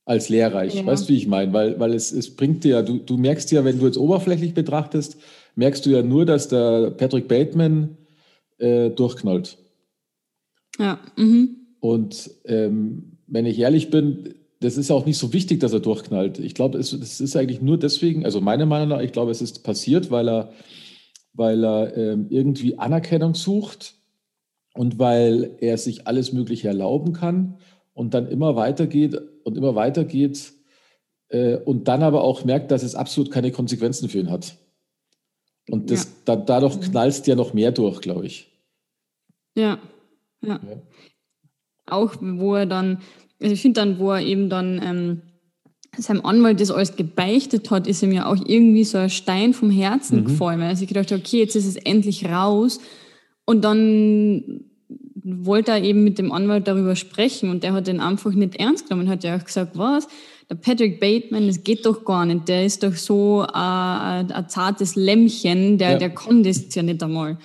als 0.07 0.29
lehrreich. 0.29 0.73
Ja. 0.73 0.85
Weißt 0.85 1.07
du, 1.07 1.13
wie 1.13 1.17
ich 1.17 1.27
meine? 1.27 1.51
Weil, 1.51 1.79
weil 1.79 1.93
es, 1.93 2.13
es 2.13 2.33
bringt 2.33 2.63
dir 2.63 2.77
ja, 2.77 2.81
du, 2.81 2.97
du 2.97 3.17
merkst 3.17 3.51
ja, 3.51 3.65
wenn 3.65 3.77
du 3.77 3.85
jetzt 3.85 3.97
oberflächlich 3.97 4.53
betrachtest, 4.53 5.17
merkst 5.55 5.85
du 5.85 5.89
ja 5.89 6.01
nur, 6.01 6.25
dass 6.25 6.47
der 6.47 6.91
Patrick 6.91 7.27
Bateman 7.27 7.97
äh, 8.57 8.89
durchknallt. 8.89 9.57
Ja. 10.79 10.99
Mhm. 11.17 11.57
Und 11.81 12.31
ähm, 12.45 13.17
wenn 13.27 13.45
ich 13.45 13.59
ehrlich 13.59 13.89
bin, 13.89 14.35
das 14.61 14.77
ist 14.77 14.89
ja 14.89 14.95
auch 14.95 15.05
nicht 15.05 15.17
so 15.17 15.33
wichtig, 15.33 15.59
dass 15.59 15.73
er 15.73 15.81
durchknallt. 15.81 16.39
Ich 16.39 16.55
glaube, 16.55 16.79
es, 16.79 16.93
es, 16.93 17.19
ist 17.19 17.35
eigentlich 17.35 17.61
nur 17.61 17.77
deswegen, 17.77 18.23
also 18.23 18.39
meiner 18.39 18.65
Meinung 18.65 18.87
nach, 18.87 19.01
ich 19.01 19.11
glaube, 19.11 19.31
es 19.31 19.41
ist 19.41 19.63
passiert, 19.63 20.09
weil 20.09 20.29
er, 20.29 20.53
weil 21.33 21.65
er 21.65 21.97
ähm, 21.97 22.27
irgendwie 22.29 22.79
Anerkennung 22.79 23.35
sucht 23.35 23.95
und 24.73 24.99
weil 24.99 25.51
er 25.59 25.77
sich 25.77 26.07
alles 26.07 26.31
Mögliche 26.31 26.69
erlauben 26.69 27.11
kann 27.11 27.57
und 27.97 28.13
dann 28.13 28.27
immer 28.27 28.55
weitergeht 28.55 29.19
und 29.43 29.57
immer 29.57 29.73
weitergeht 29.73 30.53
äh, 31.29 31.55
und 31.57 31.87
dann 31.87 32.03
aber 32.03 32.23
auch 32.23 32.45
merkt, 32.45 32.69
dass 32.69 32.83
es 32.83 32.93
absolut 32.93 33.31
keine 33.31 33.51
Konsequenzen 33.51 34.07
für 34.07 34.19
ihn 34.19 34.29
hat. 34.29 34.55
Und 35.67 35.89
das, 35.89 36.03
ja. 36.03 36.09
da, 36.25 36.35
dadurch 36.35 36.75
mhm. 36.75 36.81
knallst 36.81 37.25
ja 37.25 37.35
noch 37.35 37.53
mehr 37.53 37.71
durch, 37.71 37.99
glaube 37.99 38.27
ich. 38.27 38.51
Ja. 39.55 39.79
ja. 40.41 40.59
ja. 40.63 40.81
Auch 41.87 42.15
wo 42.21 42.53
er 42.53 42.67
dann, 42.67 43.01
also 43.41 43.53
ich 43.53 43.61
finde 43.63 43.81
dann, 43.81 43.97
wo 43.97 44.11
er 44.11 44.21
eben 44.21 44.47
dann 44.49 44.79
ähm, 44.83 45.21
seinem 45.97 46.23
Anwalt 46.23 46.61
das 46.61 46.69
alles 46.69 46.95
gebeichtet 46.95 47.71
hat, 47.71 47.87
ist 47.87 48.03
ihm 48.03 48.11
ja 48.11 48.27
auch 48.27 48.37
irgendwie 48.45 48.83
so 48.83 48.99
ein 48.99 49.09
Stein 49.09 49.55
vom 49.55 49.71
Herzen 49.71 50.19
mhm. 50.19 50.25
gefallen, 50.25 50.59
weil 50.59 50.75
sich 50.75 50.87
gedacht 50.87 51.11
hat, 51.11 51.19
okay, 51.19 51.39
jetzt 51.39 51.55
ist 51.55 51.65
es 51.65 51.77
endlich 51.77 52.25
raus. 52.25 52.79
Und 53.45 53.63
dann 53.63 54.65
wollte 55.23 55.71
er 55.71 55.83
eben 55.83 56.03
mit 56.03 56.17
dem 56.17 56.31
Anwalt 56.31 56.67
darüber 56.67 56.95
sprechen 56.95 57.49
und 57.49 57.63
der 57.63 57.73
hat 57.73 57.87
den 57.87 57.99
einfach 57.99 58.31
nicht 58.31 58.55
ernst 58.55 58.87
genommen, 58.87 59.09
hat 59.09 59.23
ja 59.23 59.37
auch 59.37 59.43
gesagt, 59.43 59.77
was? 59.77 60.07
Der 60.49 60.55
Patrick 60.55 61.01
Bateman, 61.01 61.47
das 61.47 61.63
geht 61.63 61.85
doch 61.85 62.05
gar 62.05 62.25
nicht, 62.25 62.47
der 62.47 62.65
ist 62.65 62.83
doch 62.83 62.93
so 62.93 63.45
ein, 63.51 64.31
ein 64.31 64.49
zartes 64.49 64.95
Lämmchen, 64.95 65.77
der, 65.77 65.91
ja. 65.91 65.97
der 65.97 66.09
kann 66.11 66.43
das 66.43 66.73
ja 66.73 66.83
nicht 66.83 67.03
einmal. 67.03 67.37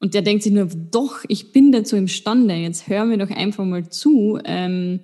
Und 0.00 0.14
der 0.14 0.22
denkt 0.22 0.42
sich 0.42 0.52
nur, 0.52 0.66
doch, 0.66 1.24
ich 1.28 1.52
bin 1.52 1.72
dazu 1.72 1.96
imstande, 1.96 2.54
jetzt 2.54 2.88
hör 2.88 3.04
mir 3.04 3.18
doch 3.18 3.30
einfach 3.30 3.64
mal 3.64 3.88
zu, 3.88 4.38
ähm, 4.44 5.00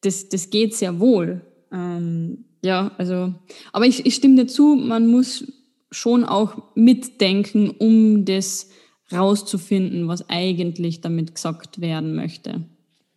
das, 0.00 0.28
das 0.28 0.48
geht 0.48 0.74
sehr 0.74 1.00
wohl. 1.00 1.42
Ähm, 1.72 2.44
ja, 2.64 2.92
also, 2.96 3.34
aber 3.72 3.86
ich, 3.86 4.06
ich 4.06 4.14
stimme 4.14 4.44
dazu, 4.44 4.76
man 4.76 5.08
muss 5.08 5.52
schon 5.90 6.24
auch 6.24 6.74
mitdenken, 6.74 7.70
um 7.70 8.24
das 8.24 8.70
rauszufinden, 9.12 10.08
was 10.08 10.28
eigentlich 10.28 11.00
damit 11.00 11.34
gesagt 11.34 11.80
werden 11.80 12.14
möchte. 12.14 12.64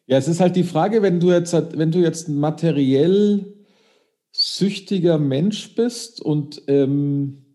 Ja, 0.08 0.18
es 0.18 0.28
ist 0.28 0.40
halt 0.40 0.56
die 0.56 0.64
Frage, 0.64 1.02
wenn 1.02 1.20
du 1.20 1.32
jetzt, 1.32 1.54
wenn 1.54 1.92
du 1.92 2.00
jetzt 2.00 2.28
ein 2.28 2.40
materiell 2.40 3.54
süchtiger 4.32 5.18
Mensch 5.18 5.76
bist 5.76 6.22
und 6.22 6.62
ähm, 6.68 7.46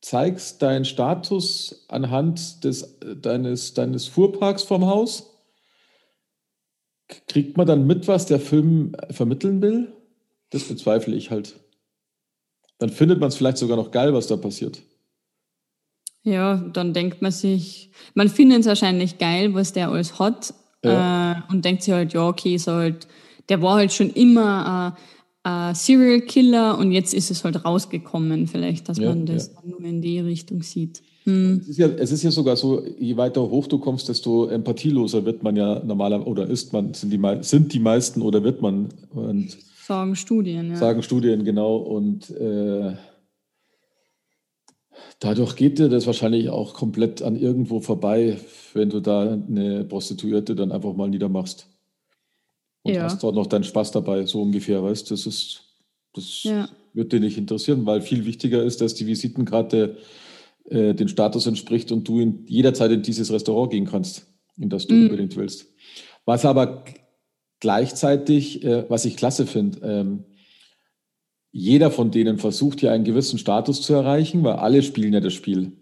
zeigst 0.00 0.62
deinen 0.62 0.84
Status 0.84 1.84
anhand 1.88 2.64
des, 2.64 2.98
deines, 3.20 3.74
deines 3.74 4.06
Fuhrparks 4.06 4.62
vom 4.62 4.86
Haus, 4.86 5.36
kriegt 7.28 7.56
man 7.56 7.66
dann 7.66 7.86
mit, 7.86 8.08
was 8.08 8.26
der 8.26 8.40
Film 8.40 8.96
vermitteln 9.10 9.62
will? 9.62 9.92
Das 10.50 10.64
bezweifle 10.64 11.14
ich 11.14 11.30
halt. 11.30 11.60
Dann 12.78 12.90
findet 12.90 13.20
man 13.20 13.28
es 13.28 13.36
vielleicht 13.36 13.58
sogar 13.58 13.76
noch 13.76 13.90
geil, 13.90 14.12
was 14.12 14.26
da 14.26 14.36
passiert. 14.36 14.82
Ja, 16.26 16.56
dann 16.56 16.92
denkt 16.92 17.22
man 17.22 17.30
sich, 17.30 17.90
man 18.14 18.28
findet 18.28 18.60
es 18.60 18.66
wahrscheinlich 18.66 19.18
geil, 19.18 19.54
was 19.54 19.72
der 19.72 19.90
alles 19.90 20.18
hat 20.18 20.52
ja. 20.84 21.32
äh, 21.32 21.52
und 21.52 21.64
denkt 21.64 21.82
sich 21.82 21.94
halt, 21.94 22.12
ja, 22.12 22.26
okay, 22.26 22.56
so 22.58 22.72
halt, 22.72 23.06
der 23.48 23.62
war 23.62 23.76
halt 23.76 23.92
schon 23.92 24.10
immer 24.10 24.96
äh, 25.44 25.48
ein 25.48 25.74
Serial 25.76 26.20
Killer 26.22 26.78
und 26.78 26.90
jetzt 26.90 27.14
ist 27.14 27.30
es 27.30 27.44
halt 27.44 27.64
rausgekommen, 27.64 28.48
vielleicht, 28.48 28.88
dass 28.88 28.98
ja, 28.98 29.08
man 29.08 29.24
das 29.24 29.52
ja. 29.54 29.70
nur 29.70 29.80
in 29.84 30.02
die 30.02 30.18
Richtung 30.18 30.62
sieht. 30.62 31.00
Hm. 31.22 31.60
Es, 31.62 31.68
ist 31.68 31.78
ja, 31.78 31.86
es 31.88 32.10
ist 32.10 32.22
ja 32.24 32.30
sogar 32.32 32.56
so, 32.56 32.82
je 32.98 33.16
weiter 33.16 33.42
hoch 33.42 33.68
du 33.68 33.78
kommst, 33.78 34.08
desto 34.08 34.46
empathieloser 34.46 35.24
wird 35.24 35.44
man 35.44 35.54
ja 35.54 35.80
normaler 35.84 36.26
oder 36.26 36.48
ist 36.48 36.72
man, 36.72 36.94
sind 36.94 37.12
die, 37.12 37.20
sind 37.42 37.72
die 37.72 37.78
meisten 37.78 38.22
oder 38.22 38.42
wird 38.42 38.62
man. 38.62 38.88
Und 39.14 39.56
sagen 39.86 40.16
Studien, 40.16 40.70
ja. 40.70 40.76
Sagen 40.76 41.02
Studien, 41.02 41.44
genau. 41.44 41.76
Und 41.76 42.30
äh, 42.30 42.94
Dadurch 45.18 45.56
geht 45.56 45.78
dir 45.78 45.88
das 45.88 46.06
wahrscheinlich 46.06 46.50
auch 46.50 46.74
komplett 46.74 47.22
an 47.22 47.36
irgendwo 47.36 47.80
vorbei, 47.80 48.38
wenn 48.74 48.90
du 48.90 49.00
da 49.00 49.32
eine 49.32 49.84
Prostituierte 49.84 50.54
dann 50.54 50.72
einfach 50.72 50.94
mal 50.94 51.08
niedermachst. 51.08 51.68
Und 52.82 52.94
ja. 52.94 53.02
hast 53.02 53.22
dort 53.22 53.34
noch 53.34 53.46
deinen 53.46 53.64
Spaß 53.64 53.92
dabei, 53.92 54.26
so 54.26 54.42
ungefähr, 54.42 54.82
weißt 54.82 55.10
Das 55.10 55.26
ist, 55.26 55.62
das 56.14 56.44
ja. 56.44 56.68
wird 56.92 57.12
dir 57.12 57.20
nicht 57.20 57.38
interessieren, 57.38 57.86
weil 57.86 58.00
viel 58.00 58.26
wichtiger 58.26 58.62
ist, 58.62 58.80
dass 58.80 58.94
die 58.94 59.06
Visitenkarte 59.06 59.96
äh, 60.68 60.94
den 60.94 61.08
Status 61.08 61.46
entspricht 61.46 61.90
und 61.92 62.06
du 62.06 62.20
in, 62.20 62.44
jederzeit 62.46 62.90
in 62.92 63.02
dieses 63.02 63.32
Restaurant 63.32 63.70
gehen 63.72 63.86
kannst, 63.86 64.26
in 64.56 64.68
das 64.68 64.86
du 64.86 64.94
mhm. 64.94 65.04
unbedingt 65.04 65.36
willst. 65.36 65.66
Was 66.24 66.44
aber 66.44 66.84
gleichzeitig, 67.60 68.64
äh, 68.64 68.84
was 68.88 69.04
ich 69.04 69.16
klasse 69.16 69.46
finde, 69.46 69.80
ähm, 69.82 70.24
jeder 71.58 71.90
von 71.90 72.10
denen 72.10 72.36
versucht 72.36 72.82
ja 72.82 72.92
einen 72.92 73.04
gewissen 73.04 73.38
Status 73.38 73.80
zu 73.80 73.94
erreichen, 73.94 74.44
weil 74.44 74.56
alle 74.56 74.82
spielen 74.82 75.14
ja 75.14 75.20
das 75.20 75.32
Spiel. 75.32 75.72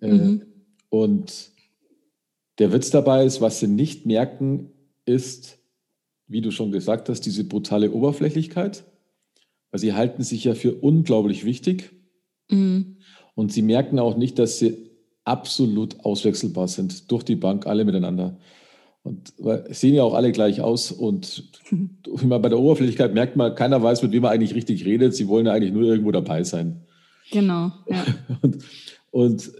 Äh, 0.00 0.12
mhm. 0.12 0.42
und 0.88 1.50
der 2.58 2.72
Witz 2.72 2.90
dabei 2.90 3.26
ist, 3.26 3.42
was 3.42 3.60
sie 3.60 3.68
nicht 3.68 4.06
merken, 4.06 4.70
ist, 5.04 5.58
wie 6.26 6.40
du 6.40 6.50
schon 6.50 6.72
gesagt 6.72 7.10
hast, 7.10 7.20
diese 7.20 7.44
brutale 7.44 7.92
Oberflächlichkeit. 7.92 8.84
Weil 9.70 9.80
sie 9.80 9.92
halten 9.92 10.22
sich 10.22 10.44
ja 10.44 10.54
für 10.54 10.74
unglaublich 10.74 11.44
wichtig. 11.44 11.90
Mhm. 12.50 12.96
Und 13.34 13.52
sie 13.52 13.62
merken 13.62 13.98
auch 13.98 14.16
nicht, 14.16 14.38
dass 14.38 14.58
sie 14.58 14.90
absolut 15.24 16.00
auswechselbar 16.00 16.66
sind, 16.66 17.12
durch 17.12 17.24
die 17.24 17.36
Bank, 17.36 17.66
alle 17.66 17.84
miteinander. 17.84 18.38
Und 19.08 19.32
sehen 19.74 19.94
ja 19.94 20.02
auch 20.02 20.12
alle 20.12 20.32
gleich 20.32 20.60
aus. 20.60 20.92
Und 20.92 21.44
immer 22.22 22.38
bei 22.38 22.50
der 22.50 22.58
Oberflächlichkeit 22.58 23.14
merkt 23.14 23.36
man, 23.36 23.54
keiner 23.54 23.82
weiß, 23.82 24.02
mit 24.02 24.12
wem 24.12 24.22
man 24.22 24.32
eigentlich 24.32 24.54
richtig 24.54 24.84
redet. 24.84 25.14
Sie 25.14 25.28
wollen 25.28 25.46
ja 25.46 25.52
eigentlich 25.52 25.72
nur 25.72 25.84
irgendwo 25.84 26.12
dabei 26.12 26.44
sein. 26.44 26.82
Genau. 27.30 27.72
Ja. 27.88 28.04
Und, 28.42 28.58
und 29.10 29.52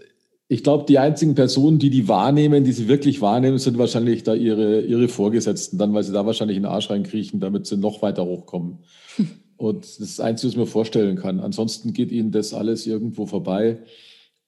ich 0.47 0.63
glaube, 0.63 0.85
die 0.87 0.99
einzigen 0.99 1.35
Personen, 1.35 1.79
die 1.79 1.89
die 1.89 2.07
wahrnehmen, 2.07 2.63
die 2.63 2.71
sie 2.71 2.87
wirklich 2.87 3.21
wahrnehmen, 3.21 3.57
sind 3.57 3.77
wahrscheinlich 3.77 4.23
da 4.23 4.33
ihre, 4.33 4.81
ihre 4.81 5.07
Vorgesetzten, 5.07 5.77
dann, 5.77 5.93
weil 5.93 6.03
sie 6.03 6.13
da 6.13 6.25
wahrscheinlich 6.25 6.57
in 6.57 6.63
den 6.63 6.71
Arsch 6.71 6.89
reinkriechen, 6.89 7.39
damit 7.39 7.65
sie 7.65 7.77
noch 7.77 8.01
weiter 8.01 8.25
hochkommen. 8.25 8.79
Und 9.57 9.83
das 9.83 9.99
ist 9.99 10.19
das 10.19 10.25
Einzige, 10.25 10.47
was 10.47 10.53
ich 10.53 10.59
mir 10.59 10.65
vorstellen 10.67 11.17
kann. 11.17 11.39
Ansonsten 11.39 11.93
geht 11.93 12.11
ihnen 12.11 12.31
das 12.31 12.53
alles 12.53 12.87
irgendwo 12.87 13.25
vorbei 13.25 13.79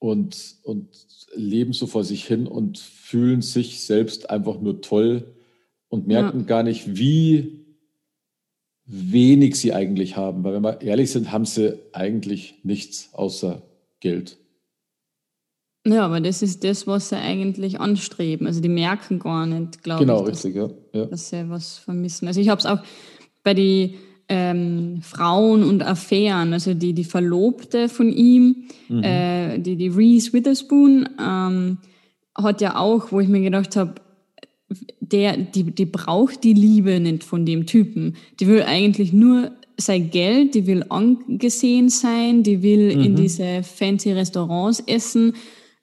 und, 0.01 0.55
und 0.63 0.87
leben 1.35 1.73
so 1.73 1.85
vor 1.85 2.03
sich 2.03 2.25
hin 2.25 2.47
und 2.47 2.79
fühlen 2.79 3.43
sich 3.43 3.81
selbst 3.81 4.31
einfach 4.31 4.59
nur 4.59 4.81
toll 4.81 5.35
und 5.89 6.07
merken 6.07 6.39
ja. 6.39 6.45
gar 6.45 6.63
nicht, 6.63 6.97
wie 6.97 7.67
wenig 8.85 9.55
sie 9.59 9.73
eigentlich 9.73 10.17
haben. 10.17 10.43
Weil 10.43 10.55
wenn 10.55 10.63
wir 10.63 10.81
ehrlich 10.81 11.11
sind, 11.11 11.31
haben 11.31 11.45
sie 11.45 11.77
eigentlich 11.93 12.55
nichts 12.63 13.09
außer 13.13 13.61
Geld. 13.99 14.37
Ja, 15.85 16.03
aber 16.03 16.19
das 16.19 16.41
ist 16.41 16.63
das, 16.63 16.87
was 16.87 17.09
sie 17.09 17.17
eigentlich 17.17 17.79
anstreben. 17.79 18.47
Also 18.47 18.59
die 18.59 18.69
merken 18.69 19.19
gar 19.19 19.45
nicht, 19.45 19.83
glaube 19.83 20.03
genau, 20.03 20.21
ich, 20.21 20.31
dass, 20.31 20.45
richtig, 20.45 20.55
ja. 20.55 20.69
ja. 20.93 21.05
dass 21.05 21.29
sie 21.29 21.47
was 21.47 21.77
vermissen. 21.77 22.27
Also 22.27 22.41
ich 22.41 22.49
habe 22.49 22.57
es 22.57 22.65
auch 22.65 22.79
bei 23.43 23.53
den 23.53 23.93
ähm, 24.33 25.01
Frauen 25.01 25.61
und 25.61 25.83
Affären, 25.83 26.53
also 26.53 26.73
die, 26.73 26.93
die 26.93 27.03
Verlobte 27.03 27.89
von 27.89 28.09
ihm, 28.09 28.63
mhm. 28.87 29.03
äh, 29.03 29.59
die, 29.59 29.75
die 29.75 29.89
Reese 29.89 30.31
Witherspoon, 30.31 31.09
ähm, 31.19 31.79
hat 32.33 32.61
ja 32.61 32.77
auch, 32.77 33.11
wo 33.11 33.19
ich 33.19 33.27
mir 33.27 33.41
gedacht 33.41 33.75
habe, 33.75 33.95
der, 35.01 35.35
die, 35.35 35.63
die 35.63 35.85
braucht 35.85 36.45
die 36.45 36.53
Liebe 36.53 37.01
nicht 37.01 37.25
von 37.25 37.45
dem 37.45 37.65
Typen. 37.65 38.15
Die 38.39 38.47
will 38.47 38.63
eigentlich 38.63 39.11
nur 39.11 39.51
sein 39.75 40.11
Geld, 40.11 40.55
die 40.55 40.65
will 40.65 40.85
angesehen 40.87 41.89
sein, 41.89 42.41
die 42.41 42.63
will 42.63 42.95
mhm. 42.95 43.03
in 43.03 43.15
diese 43.17 43.63
fancy 43.63 44.13
Restaurants 44.13 44.79
essen. 44.87 45.33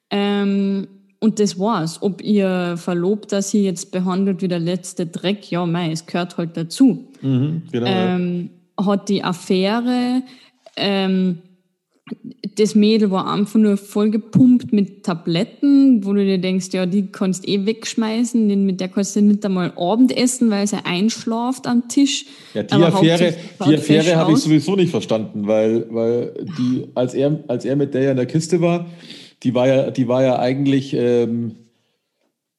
Ähm, 0.09 0.87
und 1.19 1.39
das 1.39 1.59
war's. 1.59 2.01
Ob 2.01 2.23
ihr 2.23 2.75
Verlobter 2.77 3.41
sie 3.41 3.63
jetzt 3.63 3.91
behandelt 3.91 4.41
wie 4.41 4.47
der 4.47 4.59
letzte 4.59 5.05
Dreck, 5.05 5.49
ja, 5.51 5.65
mei, 5.65 5.91
es 5.91 6.05
gehört 6.05 6.37
halt 6.37 6.55
dazu. 6.55 7.07
Mhm, 7.21 7.63
genau, 7.71 7.87
ähm. 7.87 8.49
Hat 8.79 9.09
die 9.09 9.23
Affäre, 9.25 10.23
ähm, 10.77 11.39
das 12.55 12.75
Mädel 12.75 13.11
war 13.11 13.31
einfach 13.31 13.59
nur 13.59 13.77
voll 13.77 14.09
gepumpt 14.09 14.73
mit 14.73 15.03
Tabletten, 15.03 16.05
wo 16.05 16.13
du 16.13 16.23
dir 16.23 16.37
denkst, 16.37 16.69
ja, 16.71 16.85
die 16.85 17.07
kannst 17.07 17.47
eh 17.47 17.65
wegschmeißen, 17.65 18.65
mit 18.65 18.79
der 18.79 18.87
kannst 18.87 19.15
du 19.15 19.21
nicht 19.21 19.45
einmal 19.45 19.73
Abend 19.77 20.15
essen, 20.15 20.49
weil 20.49 20.65
sie 20.65 20.83
einschlaft 20.83 21.67
am 21.67 21.87
Tisch. 21.87 22.25
Ja, 22.53 22.63
die 22.63 22.73
Aber 22.73 22.87
Affäre, 22.87 23.35
die 23.65 23.75
Affäre 23.75 24.15
habe 24.15 24.31
ich 24.31 24.39
sowieso 24.39 24.75
nicht 24.75 24.91
verstanden, 24.91 25.47
weil, 25.47 25.85
weil 25.89 26.33
die, 26.57 26.87
als 26.95 27.13
er, 27.13 27.43
als 27.47 27.65
er 27.65 27.75
mit 27.75 27.93
der 27.93 28.03
ja 28.03 28.11
in 28.11 28.17
der 28.17 28.25
Kiste 28.25 28.61
war, 28.61 28.87
die 29.43 29.53
war 29.53 29.67
ja, 29.67 29.91
die 29.91 30.07
war 30.07 30.23
ja 30.23 30.39
eigentlich 30.39 30.93
ähm, 30.93 31.55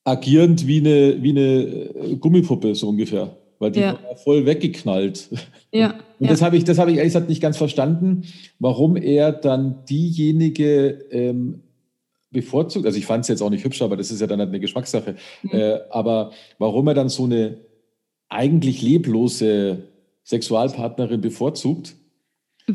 agierend 0.04 0.66
wie 0.66 0.78
eine, 0.78 1.22
wie 1.22 1.30
eine 1.30 2.16
Gummipuppe, 2.16 2.75
so 2.75 2.88
ungefähr. 2.88 3.37
Weil 3.58 3.72
die 3.72 3.80
ja. 3.80 3.99
war 4.02 4.16
voll 4.16 4.46
weggeknallt. 4.46 5.28
Ja. 5.72 5.90
Und 6.18 6.26
ja. 6.26 6.32
das 6.32 6.42
habe 6.42 6.56
ich, 6.56 6.64
das 6.64 6.78
habe 6.78 6.90
ich 6.90 6.96
ehrlich 6.96 7.12
gesagt 7.12 7.28
nicht 7.28 7.40
ganz 7.40 7.56
verstanden, 7.56 8.25
warum 8.58 8.96
er 8.96 9.30
dann 9.30 9.84
diejenige 9.88 11.06
ähm, 11.12 11.62
bevorzugt. 12.32 12.87
Also 12.87 12.99
ich 12.99 13.06
fand 13.06 13.22
es 13.22 13.28
jetzt 13.28 13.40
auch 13.40 13.50
nicht 13.50 13.64
hübsch, 13.64 13.80
aber 13.80 13.96
das 13.96 14.10
ist 14.10 14.20
ja 14.20 14.26
dann 14.26 14.40
halt 14.40 14.49
eine 14.49 14.58
Geschmackssache. 14.58 15.14
Mhm. 15.44 15.50
Äh, 15.52 15.78
aber 15.90 16.32
warum 16.58 16.88
er 16.88 16.94
dann 16.94 17.08
so 17.08 17.22
eine 17.22 17.58
eigentlich 18.28 18.82
leblose 18.82 19.84
Sexualpartnerin 20.25 21.20
bevorzugt, 21.20 21.94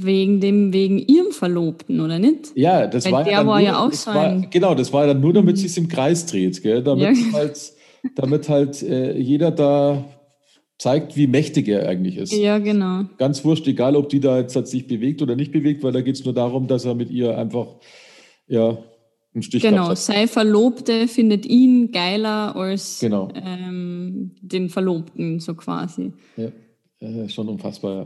Wegen 0.03 0.39
dem, 0.41 0.73
wegen 0.73 0.97
ihrem 0.99 1.31
Verlobten, 1.31 1.99
oder 2.01 2.19
nicht? 2.19 2.51
Ja, 2.55 2.87
das 2.87 3.05
Weil 3.05 3.11
war, 3.13 3.23
der 3.23 3.37
war 3.45 3.59
nur, 3.59 3.67
ja 3.67 3.85
auch 3.85 3.91
so 3.91 4.11
war, 4.11 4.41
Genau, 4.49 4.75
das 4.75 4.91
war 4.91 5.08
dann 5.08 5.21
nur, 5.21 5.34
damit 5.34 5.58
mhm. 5.58 5.65
es 5.65 5.77
im 5.77 5.88
Kreis 5.88 6.25
dreht, 6.25 6.62
gell? 6.62 6.84
Damit 6.84 7.17
ja. 7.17 7.34
halt, 7.34 7.73
damit 8.15 8.49
halt 8.49 8.81
äh, 8.84 9.17
jeder 9.17 9.51
da 9.51 10.03
zeigt, 10.77 11.15
wie 11.15 11.27
mächtig 11.27 11.67
er 11.67 11.88
eigentlich 11.88 12.17
ist. 12.17 12.34
Ja, 12.34 12.60
genau. 12.60 13.05
Ganz 13.17 13.45
wurscht, 13.45 13.67
egal 13.67 13.95
ob 13.95 14.10
die 14.10 14.19
da 14.19 14.39
jetzt 14.39 14.55
hat 14.55 14.67
sich 14.67 14.88
bewegt 14.88 15.21
oder 15.21 15.36
nicht 15.36 15.51
bewegt, 15.51 15.84
weil 15.84 15.91
da 15.91 16.01
geht 16.01 16.15
es 16.15 16.25
nur 16.25 16.34
darum, 16.34 16.67
dass 16.67 16.86
er 16.86 16.95
mit 16.95 17.10
ihr 17.10 17.38
einfach 17.38 17.67
ja, 18.47 18.77
einen 19.34 19.43
Stich 19.43 19.62
Genau, 19.62 19.95
sei 19.95 20.27
Verlobte 20.27 21.08
findet 21.08 21.45
ihn 21.45 21.91
geiler 21.91 22.55
als 22.55 22.99
genau. 22.99 23.29
ähm, 23.36 24.31
den 24.41 24.69
Verlobten, 24.69 25.39
so 25.39 25.55
quasi. 25.55 26.12
Ja, 26.36 26.51
äh, 26.99 27.29
schon 27.29 27.47
unfassbar, 27.47 27.95
ja. 27.95 28.05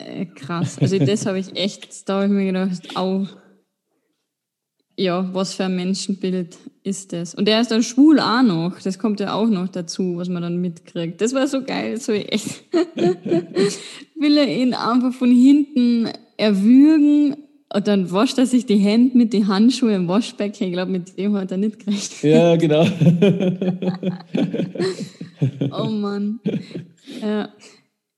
Äh, 0.00 0.26
krass. 0.26 0.78
Also 0.78 0.98
das 0.98 1.26
habe 1.26 1.38
ich 1.38 1.56
echt, 1.56 2.08
da 2.08 2.14
habe 2.14 2.26
ich 2.26 2.30
mir 2.30 2.46
gedacht, 2.46 2.96
au, 2.96 3.26
ja, 4.96 5.28
was 5.32 5.54
für 5.54 5.64
ein 5.64 5.76
Menschenbild 5.76 6.58
ist 6.82 7.12
das? 7.12 7.34
Und 7.34 7.48
der 7.48 7.60
ist 7.60 7.70
dann 7.70 7.82
schwul 7.82 8.20
auch 8.20 8.42
noch. 8.42 8.80
Das 8.82 8.98
kommt 8.98 9.20
ja 9.20 9.34
auch 9.34 9.48
noch 9.48 9.68
dazu, 9.68 10.16
was 10.16 10.28
man 10.28 10.42
dann 10.42 10.60
mitkriegt. 10.60 11.20
Das 11.20 11.34
war 11.34 11.46
so 11.46 11.62
geil, 11.62 11.98
so 11.98 12.12
echt. 12.12 12.64
Will 12.74 14.36
er 14.36 14.48
ihn 14.48 14.74
einfach 14.74 15.14
von 15.14 15.30
hinten 15.30 16.10
erwürgen 16.36 17.36
und 17.72 17.86
dann 17.86 18.10
wascht 18.10 18.36
er 18.38 18.46
sich 18.46 18.66
die 18.66 18.76
Hände 18.76 19.16
mit 19.16 19.32
den 19.32 19.48
Handschuhen 19.48 19.94
im 19.94 20.08
Waschbecken. 20.08 20.66
Ich 20.66 20.72
glaube, 20.72 20.90
mit 20.90 21.16
dem 21.16 21.36
hat 21.36 21.52
er 21.52 21.56
nicht 21.56 21.78
gerechnet. 21.78 22.22
Ja, 22.22 22.56
genau. 22.56 22.84
oh 25.78 25.88
Mann. 25.88 26.40
Ja. 27.22 27.48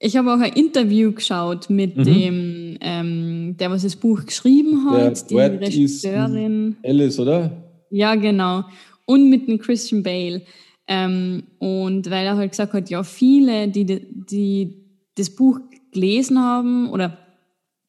Ich 0.04 0.16
habe 0.16 0.34
auch 0.34 0.40
ein 0.40 0.52
Interview 0.54 1.12
geschaut 1.12 1.70
mit 1.70 1.96
mhm. 1.96 2.04
dem, 2.04 2.78
ähm, 2.80 3.56
der 3.56 3.70
was 3.70 3.82
das 3.82 3.94
Buch 3.94 4.26
geschrieben 4.26 4.90
hat, 4.90 5.30
der 5.30 5.48
die 5.48 5.64
Regisseurin. 5.64 6.74
Alice, 6.82 7.20
oder? 7.20 7.52
Ja, 7.88 8.16
genau. 8.16 8.64
Und 9.06 9.30
mit 9.30 9.46
dem 9.46 9.60
Christian 9.60 10.02
Bale. 10.02 10.42
Ähm, 10.88 11.44
und 11.60 12.10
weil 12.10 12.26
er 12.26 12.36
halt 12.36 12.50
gesagt 12.50 12.72
hat, 12.72 12.90
ja, 12.90 13.04
viele, 13.04 13.68
die, 13.68 13.84
die 13.86 14.74
das 15.14 15.30
Buch 15.30 15.60
gelesen 15.92 16.40
haben 16.40 16.90
oder 16.90 17.16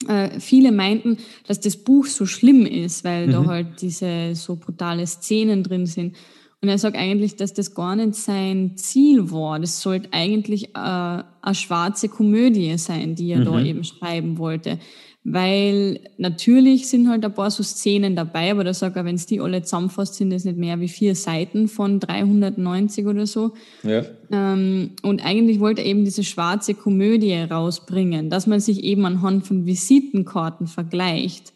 äh, 0.07 0.39
viele 0.39 0.71
meinten, 0.71 1.17
dass 1.47 1.61
das 1.61 1.77
Buch 1.77 2.05
so 2.05 2.27
schlimm 2.27 2.67
ist, 2.67 3.03
weil 3.03 3.25
mhm. 3.25 3.31
da 3.31 3.45
halt 3.47 3.81
diese 3.81 4.35
so 4.35 4.55
brutale 4.55 5.07
Szenen 5.07 5.63
drin 5.63 5.87
sind. 5.87 6.15
Und 6.63 6.69
er 6.69 6.77
sagt 6.77 6.95
eigentlich, 6.95 7.35
dass 7.35 7.53
das 7.53 7.75
gar 7.75 7.93
nicht 7.97 8.15
sein 8.15 8.77
Ziel 8.77 9.31
war. 9.31 9.59
Das 9.59 9.81
sollte 9.81 10.07
eigentlich 10.13 10.69
äh, 10.69 10.77
eine 10.77 11.55
schwarze 11.55 12.07
Komödie 12.07 12.77
sein, 12.77 13.15
die 13.15 13.31
er 13.31 13.39
mhm. 13.39 13.45
da 13.45 13.61
eben 13.61 13.83
schreiben 13.83 14.37
wollte. 14.37 14.79
Weil 15.25 15.99
natürlich 16.17 16.87
sind 16.87 17.09
halt 17.09 17.25
ein 17.25 17.33
paar 17.33 17.51
so 17.51 17.63
Szenen 17.63 18.15
dabei, 18.15 18.51
aber 18.51 18.63
da 18.63 18.73
sagt 18.73 18.95
er, 18.95 19.03
wenn 19.03 19.15
es 19.15 19.25
die 19.25 19.41
alle 19.41 19.61
zusammenfasst, 19.61 20.15
sind 20.15 20.31
das 20.31 20.45
nicht 20.45 20.57
mehr 20.57 20.79
wie 20.79 20.87
vier 20.87 21.15
Seiten 21.15 21.67
von 21.67 21.99
390 21.99 23.07
oder 23.07 23.27
so. 23.27 23.51
Ja. 23.83 24.05
Ähm, 24.31 24.91
und 25.01 25.25
eigentlich 25.25 25.59
wollte 25.59 25.81
er 25.81 25.87
eben 25.87 26.05
diese 26.05 26.23
schwarze 26.23 26.75
Komödie 26.75 27.35
rausbringen, 27.35 28.29
dass 28.29 28.47
man 28.47 28.61
sich 28.61 28.85
eben 28.85 29.05
anhand 29.05 29.45
von 29.45 29.65
Visitenkarten 29.65 30.67
vergleicht. 30.67 31.51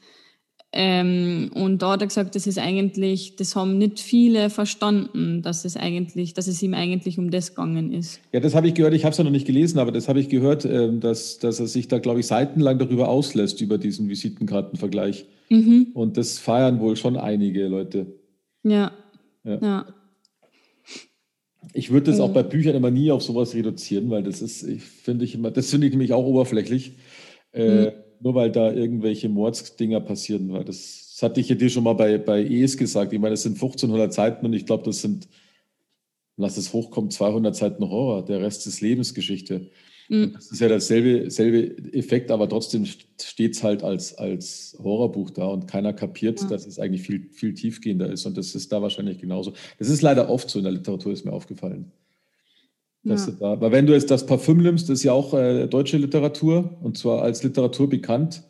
Ähm, 0.79 1.49
und 1.55 1.81
da 1.81 1.93
hat 1.93 2.01
er 2.01 2.07
gesagt, 2.07 2.35
das 2.35 2.45
ist 2.45 2.59
eigentlich, 2.59 3.35
das 3.35 3.55
haben 3.55 3.79
nicht 3.79 3.99
viele 3.99 4.51
verstanden, 4.51 5.41
dass 5.41 5.65
es 5.65 5.75
eigentlich, 5.75 6.35
dass 6.35 6.45
es 6.45 6.61
ihm 6.61 6.75
eigentlich 6.75 7.17
um 7.17 7.31
das 7.31 7.55
gegangen 7.55 7.91
ist. 7.91 8.19
Ja, 8.31 8.39
das 8.39 8.53
habe 8.53 8.67
ich 8.67 8.75
gehört, 8.75 8.93
ich 8.93 9.03
habe 9.03 9.11
es 9.11 9.17
ja 9.17 9.23
noch 9.23 9.31
nicht 9.31 9.47
gelesen, 9.47 9.79
aber 9.79 9.91
das 9.91 10.07
habe 10.07 10.19
ich 10.19 10.29
gehört, 10.29 10.65
ähm, 10.65 10.99
dass, 10.99 11.39
dass 11.39 11.59
er 11.59 11.65
sich 11.65 11.87
da, 11.87 11.97
glaube 11.97 12.19
ich, 12.19 12.27
seitenlang 12.27 12.77
darüber 12.77 13.09
auslässt, 13.09 13.59
über 13.59 13.79
diesen 13.79 14.07
Visitenkartenvergleich. 14.07 15.25
Mhm. 15.49 15.87
Und 15.95 16.15
das 16.15 16.37
feiern 16.37 16.79
wohl 16.79 16.95
schon 16.95 17.17
einige 17.17 17.67
Leute. 17.67 18.13
Ja. 18.61 18.91
Ja. 19.43 19.57
ja. 19.59 19.85
Ich 21.73 21.89
würde 21.89 22.11
das 22.11 22.19
auch 22.19 22.33
bei 22.33 22.43
Büchern 22.43 22.75
immer 22.75 22.91
nie 22.91 23.09
auf 23.09 23.23
sowas 23.23 23.55
reduzieren, 23.55 24.11
weil 24.11 24.21
das 24.21 24.43
ist, 24.43 24.61
ich 24.61 24.83
finde 24.83 25.25
ich 25.25 25.33
immer, 25.33 25.49
das 25.49 25.71
finde 25.71 25.87
ich 25.87 25.93
nämlich 25.93 26.13
auch 26.13 26.25
oberflächlich. 26.25 26.91
Äh, 27.51 27.85
mhm 27.85 27.91
nur 28.21 28.35
weil 28.35 28.51
da 28.51 28.71
irgendwelche 28.71 29.29
Mordsdinger 29.29 30.01
passieren. 30.01 30.51
Weil 30.51 30.63
das, 30.63 31.13
das 31.13 31.21
hatte 31.21 31.41
ich 31.41 31.49
ja 31.49 31.55
dir 31.55 31.69
schon 31.69 31.83
mal 31.83 31.93
bei, 31.93 32.17
bei 32.17 32.43
ES 32.43 32.77
gesagt. 32.77 33.13
Ich 33.13 33.19
meine, 33.19 33.33
es 33.33 33.43
sind 33.43 33.53
1500 33.53 34.13
Seiten 34.13 34.45
und 34.45 34.53
ich 34.53 34.65
glaube, 34.65 34.83
das 34.83 35.01
sind, 35.01 35.27
lass 36.35 36.57
es 36.57 36.73
hochkommen, 36.73 37.11
200 37.11 37.55
Seiten 37.55 37.89
Horror. 37.89 38.25
Der 38.25 38.41
Rest 38.41 38.67
ist 38.67 38.81
Lebensgeschichte. 38.81 39.69
Mhm. 40.09 40.33
Das 40.33 40.51
ist 40.51 40.61
ja 40.61 40.69
dasselbe 40.69 41.29
selbe 41.29 41.77
Effekt, 41.93 42.31
aber 42.31 42.47
trotzdem 42.47 42.85
steht 42.85 43.55
es 43.55 43.63
halt 43.63 43.83
als, 43.83 44.17
als 44.17 44.77
Horrorbuch 44.81 45.31
da 45.31 45.47
und 45.47 45.67
keiner 45.67 45.93
kapiert, 45.93 46.41
ja. 46.41 46.47
dass 46.47 46.65
es 46.65 46.79
eigentlich 46.79 47.01
viel, 47.01 47.29
viel 47.31 47.53
tiefgehender 47.53 48.09
ist. 48.09 48.25
Und 48.25 48.37
das 48.37 48.55
ist 48.55 48.71
da 48.71 48.81
wahrscheinlich 48.81 49.19
genauso. 49.19 49.53
Das 49.79 49.89
ist 49.89 50.01
leider 50.01 50.29
oft 50.29 50.49
so 50.49 50.59
in 50.59 50.63
der 50.63 50.73
Literatur, 50.73 51.11
ist 51.11 51.25
mir 51.25 51.33
aufgefallen. 51.33 51.91
Ja. 53.07 53.27
Da, 53.39 53.51
aber 53.53 53.71
wenn 53.71 53.87
du 53.87 53.93
jetzt 53.93 54.11
das 54.11 54.25
Parfüm 54.25 54.61
nimmst, 54.61 54.89
das 54.89 54.99
ist 54.99 55.03
ja 55.03 55.13
auch 55.13 55.33
äh, 55.33 55.67
deutsche 55.67 55.97
Literatur 55.97 56.77
und 56.81 56.97
zwar 56.97 57.21
als 57.21 57.43
Literatur 57.43 57.89
bekannt. 57.89 58.43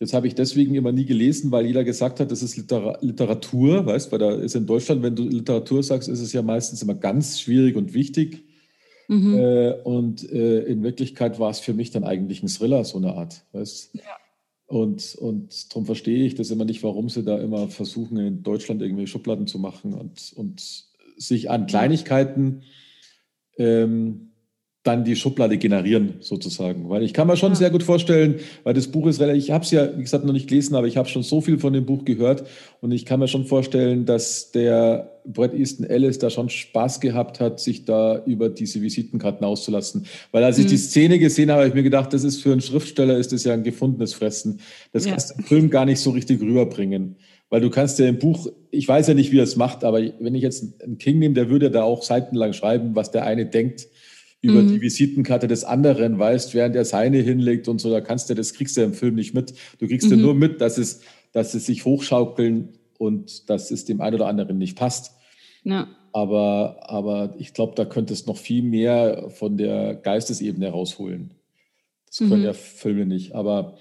Das 0.00 0.12
habe 0.12 0.28
ich 0.28 0.34
deswegen 0.34 0.76
immer 0.76 0.92
nie 0.92 1.06
gelesen, 1.06 1.50
weil 1.50 1.66
jeder 1.66 1.82
gesagt 1.82 2.20
hat, 2.20 2.30
das 2.30 2.42
ist 2.42 2.56
Liter 2.56 2.98
Literatur, 3.00 3.84
weißt, 3.84 4.12
weil 4.12 4.18
da 4.20 4.32
ist 4.32 4.54
in 4.54 4.66
Deutschland, 4.66 5.02
wenn 5.02 5.16
du 5.16 5.24
Literatur 5.24 5.82
sagst, 5.82 6.08
ist 6.08 6.20
es 6.20 6.32
ja 6.32 6.42
meistens 6.42 6.82
immer 6.82 6.94
ganz 6.94 7.40
schwierig 7.40 7.74
und 7.76 7.94
wichtig. 7.94 8.44
Mhm. 9.08 9.38
Äh, 9.38 9.72
und 9.82 10.30
äh, 10.30 10.60
in 10.60 10.82
Wirklichkeit 10.82 11.40
war 11.40 11.50
es 11.50 11.58
für 11.58 11.74
mich 11.74 11.90
dann 11.90 12.04
eigentlich 12.04 12.42
ein 12.42 12.48
Thriller, 12.48 12.84
so 12.84 12.98
eine 12.98 13.14
Art, 13.14 13.42
weißt. 13.52 13.94
Ja. 13.94 14.02
Und, 14.66 15.14
und 15.14 15.72
darum 15.72 15.86
verstehe 15.86 16.26
ich 16.26 16.34
das 16.34 16.50
immer 16.50 16.66
nicht, 16.66 16.82
warum 16.82 17.08
sie 17.08 17.24
da 17.24 17.38
immer 17.38 17.68
versuchen, 17.68 18.18
in 18.18 18.42
Deutschland 18.42 18.82
irgendwelche 18.82 19.10
Schubladen 19.10 19.46
zu 19.46 19.58
machen 19.58 19.94
und, 19.94 20.32
und 20.36 20.84
sich 21.16 21.50
an 21.50 21.66
Kleinigkeiten 21.66 22.62
ähm, 23.58 24.28
dann 24.88 25.04
die 25.04 25.16
Schublade 25.16 25.58
generieren, 25.58 26.14
sozusagen. 26.20 26.88
Weil 26.88 27.02
ich 27.02 27.12
kann 27.12 27.26
mir 27.26 27.36
schon 27.36 27.52
ja. 27.52 27.56
sehr 27.56 27.70
gut 27.70 27.82
vorstellen, 27.82 28.36
weil 28.64 28.72
das 28.72 28.86
Buch 28.88 29.06
ist 29.06 29.20
relativ, 29.20 29.44
ich 29.44 29.50
habe 29.50 29.64
es 29.64 29.70
ja, 29.70 29.96
wie 29.96 30.02
gesagt, 30.02 30.24
noch 30.24 30.32
nicht 30.32 30.48
gelesen, 30.48 30.74
aber 30.76 30.86
ich 30.86 30.96
habe 30.96 31.08
schon 31.08 31.22
so 31.22 31.40
viel 31.40 31.58
von 31.58 31.74
dem 31.74 31.84
Buch 31.84 32.04
gehört 32.04 32.46
und 32.80 32.92
ich 32.92 33.04
kann 33.04 33.20
mir 33.20 33.28
schon 33.28 33.44
vorstellen, 33.44 34.06
dass 34.06 34.50
der 34.52 35.20
Brett 35.26 35.52
Easton 35.52 35.84
Ellis 35.84 36.18
da 36.18 36.30
schon 36.30 36.48
Spaß 36.48 37.00
gehabt 37.00 37.38
hat, 37.38 37.60
sich 37.60 37.84
da 37.84 38.22
über 38.24 38.48
diese 38.48 38.80
Visitenkarten 38.80 39.44
auszulassen. 39.44 40.06
Weil 40.32 40.42
als 40.44 40.58
ich 40.58 40.64
mhm. 40.64 40.70
die 40.70 40.78
Szene 40.78 41.18
gesehen 41.18 41.50
habe, 41.50 41.60
habe 41.60 41.68
ich 41.68 41.74
mir 41.74 41.82
gedacht, 41.82 42.14
das 42.14 42.24
ist 42.24 42.40
für 42.40 42.52
einen 42.52 42.62
Schriftsteller 42.62 43.18
ist 43.18 43.32
das 43.32 43.44
ja 43.44 43.52
ein 43.52 43.64
gefundenes 43.64 44.14
Fressen. 44.14 44.60
Das 44.92 45.04
ja. 45.04 45.10
kannst 45.10 45.30
du 45.30 45.34
im 45.38 45.44
Film 45.44 45.70
gar 45.70 45.84
nicht 45.84 46.00
so 46.00 46.10
richtig 46.10 46.40
rüberbringen. 46.40 47.16
Weil 47.50 47.60
du 47.60 47.70
kannst 47.70 47.98
ja 47.98 48.06
im 48.06 48.18
Buch, 48.18 48.48
ich 48.70 48.86
weiß 48.86 49.08
ja 49.08 49.14
nicht, 49.14 49.32
wie 49.32 49.38
er 49.38 49.44
es 49.44 49.56
macht, 49.56 49.82
aber 49.84 50.00
wenn 50.18 50.34
ich 50.34 50.42
jetzt 50.42 50.82
einen 50.82 50.98
King 50.98 51.18
nehme, 51.18 51.34
der 51.34 51.48
würde 51.48 51.70
da 51.70 51.82
auch 51.82 52.02
seitenlang 52.02 52.52
schreiben, 52.52 52.94
was 52.94 53.10
der 53.10 53.24
eine 53.24 53.46
denkt 53.46 53.88
über 54.40 54.62
mhm. 54.62 54.68
die 54.68 54.80
Visitenkarte 54.80 55.48
des 55.48 55.64
anderen, 55.64 56.18
weißt, 56.18 56.54
während 56.54 56.76
er 56.76 56.84
seine 56.84 57.18
hinlegt 57.18 57.66
und 57.66 57.80
so, 57.80 57.90
da 57.90 58.00
kannst 58.00 58.30
du, 58.30 58.34
das 58.34 58.52
kriegst 58.52 58.76
du 58.76 58.82
im 58.82 58.92
Film 58.92 59.14
nicht 59.14 59.34
mit. 59.34 59.54
Du 59.78 59.88
kriegst 59.88 60.08
mhm. 60.08 60.16
ja 60.16 60.22
nur 60.22 60.34
mit, 60.34 60.60
dass 60.60 60.78
es, 60.78 61.00
dass 61.32 61.54
es 61.54 61.66
sich 61.66 61.84
hochschaukeln 61.84 62.78
und 62.98 63.48
dass 63.50 63.70
es 63.70 63.84
dem 63.84 64.00
einen 64.00 64.16
oder 64.16 64.26
anderen 64.26 64.58
nicht 64.58 64.76
passt. 64.76 65.14
Ja. 65.64 65.88
Aber, 66.12 66.78
aber 66.82 67.34
ich 67.38 67.52
glaube, 67.52 67.74
da 67.74 67.84
könntest 67.84 68.26
noch 68.26 68.36
viel 68.36 68.62
mehr 68.62 69.28
von 69.30 69.56
der 69.56 69.94
Geistesebene 69.94 70.68
rausholen. 70.68 71.32
Das 72.06 72.18
können 72.18 72.40
mhm. 72.40 72.44
ja 72.44 72.52
Filme 72.52 73.06
nicht. 73.06 73.34
Aber 73.34 73.76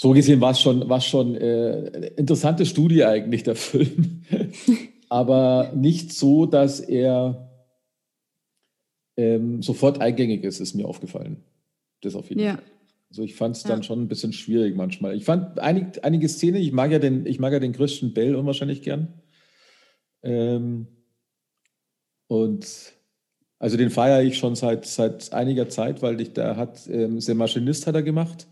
so 0.00 0.12
gesehen 0.12 0.40
war 0.40 0.52
es 0.52 0.60
schon, 0.60 0.88
war's 0.88 1.06
schon 1.06 1.34
äh, 1.34 2.06
interessante 2.10 2.64
Studie 2.66 3.04
eigentlich, 3.04 3.42
der 3.42 3.56
Film. 3.56 4.22
Aber 5.08 5.72
nicht 5.74 6.12
so, 6.12 6.46
dass 6.46 6.78
er 6.78 7.50
ähm, 9.16 9.60
sofort 9.60 10.00
eingängig 10.00 10.44
ist, 10.44 10.60
ist 10.60 10.74
mir 10.74 10.86
aufgefallen. 10.86 11.42
Das 12.00 12.14
auf 12.14 12.28
jeden 12.28 12.42
ja. 12.42 12.54
Fall. 12.54 12.62
Also 13.10 13.22
ich 13.22 13.34
fand 13.34 13.56
es 13.56 13.64
dann 13.64 13.80
ja. 13.80 13.82
schon 13.82 14.00
ein 14.00 14.06
bisschen 14.06 14.32
schwierig 14.32 14.76
manchmal. 14.76 15.16
Ich 15.16 15.24
fand 15.24 15.58
einig, 15.58 16.04
einige 16.04 16.28
Szenen, 16.28 16.62
ich 16.62 16.70
mag 16.70 16.92
ja 16.92 17.00
den, 17.00 17.26
ich 17.26 17.40
mag 17.40 17.52
ja 17.52 17.58
den 17.58 17.72
Christian 17.72 18.12
Bell 18.12 18.36
unwahrscheinlich 18.36 18.82
gern. 18.82 19.20
Ähm, 20.22 20.86
und 22.28 22.92
also 23.58 23.76
den 23.76 23.90
feiere 23.90 24.22
ich 24.22 24.38
schon 24.38 24.54
seit, 24.54 24.86
seit 24.86 25.32
einiger 25.32 25.68
Zeit, 25.68 26.02
weil 26.02 26.20
ich, 26.20 26.34
da 26.34 26.54
hat, 26.54 26.86
ähm, 26.88 27.18
der 27.18 27.34
Maschinist 27.34 27.88
hat 27.88 27.96
er 27.96 28.04
gemacht. 28.04 28.46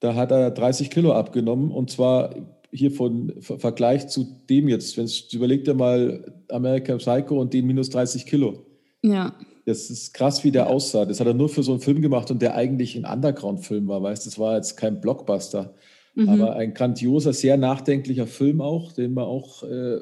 Da 0.00 0.14
hat 0.14 0.30
er 0.30 0.50
30 0.50 0.90
Kilo 0.90 1.12
abgenommen 1.12 1.70
und 1.70 1.90
zwar 1.90 2.34
hier 2.70 2.90
von 2.90 3.32
Vergleich 3.40 4.08
zu 4.08 4.26
dem 4.48 4.68
jetzt. 4.68 4.96
Wenn 4.96 5.06
du 5.06 5.36
überleg 5.36 5.64
dir 5.64 5.74
mal 5.74 6.32
American 6.48 6.98
Psycho 6.98 7.40
und 7.40 7.54
den 7.54 7.66
minus 7.66 7.90
30 7.90 8.26
Kilo. 8.26 8.66
Ja. 9.02 9.34
Das 9.64 9.90
ist 9.90 10.14
krass, 10.14 10.44
wie 10.44 10.50
der 10.50 10.68
aussah. 10.68 11.04
Das 11.04 11.20
hat 11.20 11.26
er 11.26 11.34
nur 11.34 11.48
für 11.48 11.62
so 11.62 11.72
einen 11.72 11.80
Film 11.80 12.00
gemacht 12.00 12.30
und 12.30 12.40
der 12.40 12.54
eigentlich 12.54 12.96
ein 12.96 13.04
Underground-Film 13.04 13.86
war, 13.88 14.02
weißt 14.02 14.26
Das 14.26 14.38
war 14.38 14.56
jetzt 14.56 14.76
kein 14.76 15.00
Blockbuster, 15.00 15.74
mhm. 16.14 16.28
aber 16.28 16.56
ein 16.56 16.72
grandioser, 16.74 17.32
sehr 17.32 17.56
nachdenklicher 17.56 18.26
Film 18.26 18.60
auch, 18.60 18.92
den 18.92 19.14
man 19.14 19.24
auch 19.24 19.62
äh, 19.64 19.98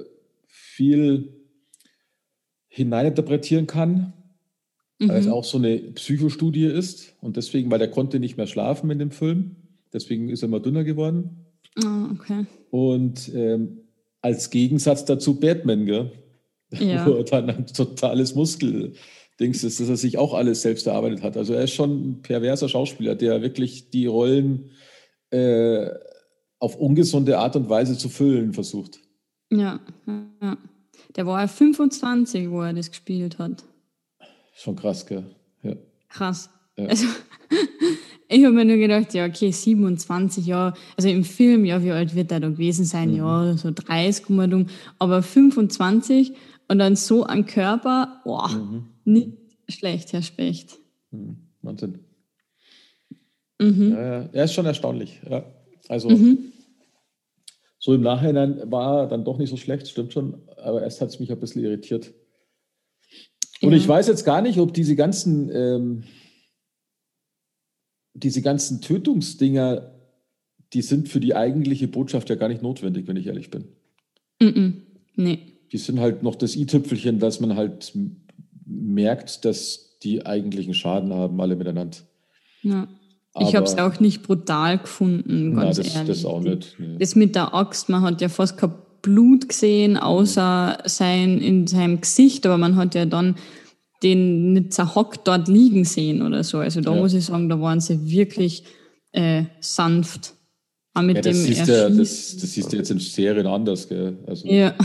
viel 0.46 1.32
hineininterpretieren 2.68 3.66
kann, 3.66 4.12
mhm. 4.98 5.08
weil 5.08 5.18
es 5.18 5.28
auch 5.28 5.44
so 5.44 5.58
eine 5.58 5.78
Psychostudie 5.78 6.66
ist 6.66 7.14
und 7.20 7.36
deswegen, 7.36 7.70
weil 7.70 7.78
der 7.78 7.90
konnte 7.90 8.20
nicht 8.20 8.36
mehr 8.36 8.46
schlafen 8.46 8.90
in 8.90 8.98
dem 8.98 9.10
Film, 9.10 9.56
deswegen 9.92 10.28
ist 10.28 10.42
er 10.42 10.48
immer 10.48 10.60
dünner 10.60 10.84
geworden. 10.84 11.46
Oh, 11.84 12.12
okay. 12.12 12.46
Und 12.70 13.30
ähm, 13.34 13.80
als 14.22 14.50
Gegensatz 14.50 15.04
dazu 15.04 15.38
Batman, 15.38 15.86
gell? 15.86 16.12
Ja. 16.72 17.06
wo 17.06 17.12
er 17.12 17.24
dann 17.24 17.50
ein 17.50 17.66
totales 17.66 18.34
Muskel 18.34 18.94
Dings 19.38 19.62
ist, 19.64 19.80
dass 19.80 19.88
er 19.88 19.96
sich 19.96 20.18
auch 20.18 20.34
alles 20.34 20.62
selbst 20.62 20.86
erarbeitet 20.86 21.22
hat. 21.22 21.36
Also 21.36 21.52
er 21.52 21.64
ist 21.64 21.72
schon 21.72 22.10
ein 22.10 22.22
perverser 22.22 22.68
Schauspieler, 22.68 23.14
der 23.14 23.42
wirklich 23.42 23.90
die 23.90 24.06
Rollen 24.06 24.70
äh, 25.30 25.90
auf 26.58 26.76
ungesunde 26.76 27.38
Art 27.38 27.54
und 27.56 27.68
Weise 27.68 27.98
zu 27.98 28.08
füllen 28.08 28.54
versucht. 28.54 28.98
Ja, 29.50 29.80
ja. 30.40 30.56
Der 31.14 31.26
war 31.26 31.40
ja 31.40 31.48
25, 31.48 32.50
wo 32.50 32.62
er 32.62 32.72
das 32.72 32.90
gespielt 32.90 33.38
hat. 33.38 33.64
Schon 34.54 34.76
krass, 34.76 35.06
gell? 35.06 35.24
Ja. 35.62 35.76
Krass. 36.08 36.50
Ja. 36.76 36.86
Also, 36.86 37.06
ich 38.28 38.44
habe 38.44 38.54
mir 38.54 38.64
nur 38.64 38.76
gedacht, 38.76 39.14
ja, 39.14 39.26
okay, 39.26 39.50
27 39.50 40.46
Jahre, 40.46 40.74
also 40.96 41.08
im 41.08 41.24
Film, 41.24 41.64
ja, 41.64 41.82
wie 41.82 41.92
alt 41.92 42.14
wird 42.14 42.32
er 42.32 42.40
da 42.40 42.48
gewesen 42.48 42.84
sein? 42.84 43.10
Mhm. 43.10 43.16
Ja, 43.16 43.56
so 43.56 43.70
30, 43.70 44.24
aber 44.98 45.22
25 45.22 46.32
und 46.68 46.78
dann 46.78 46.96
so 46.96 47.24
ein 47.24 47.46
Körper, 47.46 48.20
boah, 48.24 48.48
mhm. 48.48 48.86
nicht 49.04 49.30
schlecht, 49.68 50.12
Herr 50.12 50.22
Specht. 50.22 50.78
Mhm. 51.10 51.36
Wahnsinn. 51.62 52.00
Mhm. 53.60 53.92
Ja, 53.92 54.02
ja, 54.02 54.28
er 54.32 54.44
ist 54.44 54.54
schon 54.54 54.66
erstaunlich. 54.66 55.20
Ja. 55.28 55.44
Also 55.88 56.10
mhm. 56.10 56.52
so 57.78 57.94
im 57.94 58.02
Nachhinein 58.02 58.70
war 58.70 59.02
er 59.02 59.06
dann 59.06 59.24
doch 59.24 59.38
nicht 59.38 59.50
so 59.50 59.56
schlecht, 59.56 59.88
stimmt 59.88 60.12
schon, 60.12 60.42
aber 60.56 60.82
erst 60.82 61.00
hat 61.00 61.08
es 61.08 61.20
mich 61.20 61.30
ein 61.30 61.40
bisschen 61.40 61.62
irritiert. 61.62 62.12
Und 63.62 63.70
ja. 63.70 63.76
ich 63.76 63.88
weiß 63.88 64.08
jetzt 64.08 64.24
gar 64.24 64.42
nicht, 64.42 64.58
ob 64.58 64.74
diese 64.74 64.96
ganzen, 64.96 65.50
ähm, 65.50 66.04
diese 68.22 68.42
ganzen 68.42 68.80
Tötungsdinger, 68.80 69.92
die 70.72 70.82
sind 70.82 71.08
für 71.08 71.20
die 71.20 71.34
eigentliche 71.34 71.88
Botschaft 71.88 72.28
ja 72.30 72.36
gar 72.36 72.48
nicht 72.48 72.62
notwendig, 72.62 73.06
wenn 73.06 73.16
ich 73.16 73.26
ehrlich 73.26 73.50
bin. 73.50 73.64
Mhm. 74.40 74.82
Nee 75.14 75.56
die 75.72 75.78
sind 75.78 76.00
halt 76.00 76.22
noch 76.22 76.34
das 76.34 76.56
i-Tüpfelchen, 76.56 77.18
dass 77.18 77.40
man 77.40 77.56
halt 77.56 77.92
merkt, 78.64 79.44
dass 79.44 79.98
die 80.02 80.24
eigentlichen 80.24 80.74
Schaden 80.74 81.12
haben, 81.12 81.40
alle 81.40 81.56
miteinander. 81.56 81.98
Ja. 82.62 82.88
ich 83.40 83.54
habe 83.54 83.66
es 83.66 83.76
auch 83.78 84.00
nicht 84.00 84.22
brutal 84.22 84.78
gefunden, 84.78 85.54
ganz 85.54 85.78
na, 85.78 85.82
das, 85.82 85.94
ehrlich. 85.94 86.08
Das 86.08 86.24
auch 86.24 86.40
nicht. 86.40 86.76
Nee. 86.78 86.96
Das 86.98 87.14
mit 87.14 87.34
der 87.34 87.54
Axt, 87.54 87.88
man 87.88 88.02
hat 88.02 88.20
ja 88.20 88.28
fast 88.28 88.58
kein 88.58 88.72
Blut 89.02 89.48
gesehen, 89.48 89.96
außer 89.96 90.78
sein, 90.84 91.38
in 91.38 91.66
seinem 91.66 92.00
Gesicht, 92.00 92.44
aber 92.46 92.58
man 92.58 92.76
hat 92.76 92.94
ja 92.94 93.06
dann 93.06 93.36
den 94.02 94.52
nicht 94.52 94.72
zerhockt 94.72 95.26
dort 95.26 95.48
liegen 95.48 95.84
sehen 95.84 96.22
oder 96.22 96.44
so. 96.44 96.58
Also 96.58 96.80
da 96.80 96.94
ja. 96.94 97.00
muss 97.00 97.14
ich 97.14 97.24
sagen, 97.24 97.48
da 97.48 97.60
waren 97.60 97.80
sie 97.80 98.10
wirklich 98.10 98.64
äh, 99.12 99.44
sanft. 99.60 100.34
Auch 100.94 101.02
mit 101.02 101.16
ja, 101.16 101.22
das, 101.22 101.36
dem 101.36 101.46
siehst 101.46 101.68
du, 101.68 101.96
das, 101.96 102.36
das 102.36 102.52
siehst 102.52 102.72
du 102.72 102.76
jetzt 102.76 102.90
in 102.90 102.98
Serien 102.98 103.46
anders, 103.46 103.88
gell? 103.88 104.18
Also, 104.26 104.46
ja. 104.48 104.74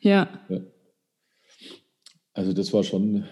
Ja. 0.00 0.28
ja. 0.48 0.60
Also 2.32 2.52
das 2.52 2.72
war 2.72 2.84
schon, 2.84 3.24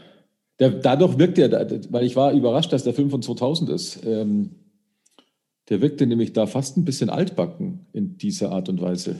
der, 0.58 0.70
dadurch 0.70 1.18
wirkt 1.18 1.38
er, 1.38 1.50
weil 1.90 2.04
ich 2.04 2.16
war 2.16 2.32
überrascht, 2.32 2.72
dass 2.72 2.82
der 2.82 2.94
Film 2.94 3.10
von 3.10 3.22
2000 3.22 3.70
ist. 3.70 4.00
Ähm, 4.04 4.56
der 5.68 5.80
wirkte 5.80 6.06
nämlich 6.06 6.32
da 6.32 6.46
fast 6.46 6.76
ein 6.76 6.84
bisschen 6.84 7.10
altbacken 7.10 7.86
in 7.92 8.18
dieser 8.18 8.50
Art 8.50 8.68
und 8.68 8.80
Weise. 8.80 9.16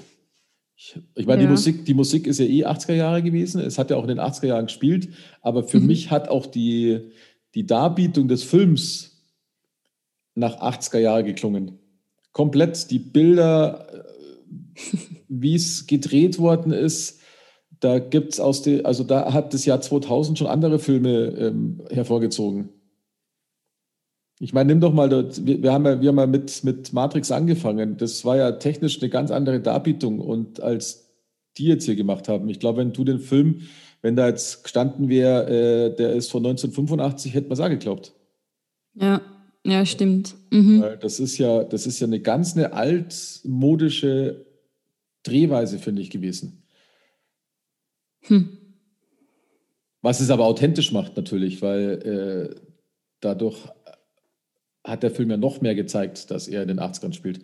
Ich, 0.76 0.98
ich 1.14 1.26
meine, 1.26 1.42
ja. 1.42 1.46
die, 1.46 1.52
Musik, 1.52 1.84
die 1.84 1.94
Musik 1.94 2.26
ist 2.26 2.40
ja 2.40 2.46
eh 2.46 2.66
80er 2.66 2.94
Jahre 2.94 3.22
gewesen. 3.22 3.60
Es 3.60 3.78
hat 3.78 3.90
ja 3.90 3.96
auch 3.96 4.02
in 4.02 4.08
den 4.08 4.20
80er 4.20 4.46
Jahren 4.46 4.66
gespielt. 4.66 5.08
Aber 5.40 5.64
für 5.64 5.80
mhm. 5.80 5.87
mich 5.87 6.10
hat 6.10 6.28
auch 6.28 6.46
die, 6.46 7.12
die 7.54 7.66
Darbietung 7.66 8.28
des 8.28 8.42
Films 8.42 9.22
nach 10.34 10.60
80er 10.60 10.98
Jahre 10.98 11.24
geklungen. 11.24 11.78
Komplett 12.32 12.90
die 12.90 12.98
Bilder, 12.98 13.87
äh, 13.92 14.96
wie 15.28 15.54
es 15.54 15.87
gedreht 15.87 16.38
worden 16.38 16.72
ist, 16.72 17.20
da 17.80 17.98
gibt 17.98 18.32
es 18.32 18.40
aus 18.40 18.62
der, 18.62 18.87
also 18.87 19.04
da 19.04 19.32
hat 19.32 19.52
das 19.52 19.64
Jahr 19.66 19.80
2000 19.80 20.38
schon 20.38 20.46
andere 20.46 20.78
Filme 20.78 21.26
ähm, 21.38 21.82
hervorgezogen. 21.90 22.70
Ich 24.40 24.53
meine, 24.53 24.73
nimm 24.73 24.81
doch 24.81 24.92
mal, 24.92 25.09
das, 25.09 25.47
wir, 25.47 25.62
wir, 25.62 25.73
haben 25.73 25.85
ja, 25.85 26.01
wir 26.01 26.09
haben 26.09 26.18
ja 26.18 26.27
mit, 26.27 26.64
mit 26.64 26.92
Matrix 26.92 27.31
angefangen. 27.31 27.97
Das 27.97 28.25
war 28.25 28.37
ja 28.37 28.53
technisch 28.53 29.01
eine 29.01 29.11
ganz 29.11 29.31
andere 29.31 29.61
Darbietung 29.61 30.20
und 30.20 30.61
als 30.61 31.05
die 31.57 31.66
jetzt 31.66 31.85
hier 31.85 31.94
gemacht 31.94 32.29
haben. 32.29 32.49
Ich 32.49 32.59
glaube, 32.59 32.79
wenn 32.79 32.92
du 32.92 33.05
den 33.05 33.20
Film, 33.20 33.62
wenn 34.03 34.16
da 34.16 34.27
jetzt 34.27 34.64
gestanden 34.64 35.09
wäre, 35.09 35.47
äh, 35.47 35.94
der 35.94 36.14
ist 36.14 36.31
von 36.31 36.44
1985, 36.44 37.33
hätte 37.33 37.49
man 37.49 37.53
es 37.53 37.61
auch 37.61 37.68
geglaubt. 37.68 38.12
Ja, 38.94 39.20
ja, 39.64 39.87
stimmt. 39.87 40.35
Mhm. 40.51 40.85
Das 41.01 41.20
ist 41.20 41.38
ja, 41.38 41.64
das 41.64 41.87
ist 41.87 42.01
ja 42.01 42.07
eine 42.07 42.20
ganz 42.20 42.57
eine 42.57 42.73
altmodische 42.73 44.47
Drehweise, 45.23 45.79
finde 45.79 46.03
ich, 46.03 46.11
gewesen. 46.11 46.64
Hm. 48.23 48.59
Was 50.03 50.20
es 50.20 50.31
aber 50.31 50.44
authentisch 50.44 50.92
macht 50.92 51.16
natürlich, 51.16 51.62
weil 51.62 52.55
äh, 52.55 52.61
dadurch 53.20 53.57
hat 54.85 55.03
der 55.03 55.11
Film 55.11 55.31
ja 55.31 55.37
noch 55.37 55.61
mehr 55.61 55.75
gezeigt, 55.75 56.31
dass 56.31 56.47
er 56.47 56.62
in 56.62 56.68
den 56.68 56.81
80ern 56.81 57.12
spielt. 57.12 57.40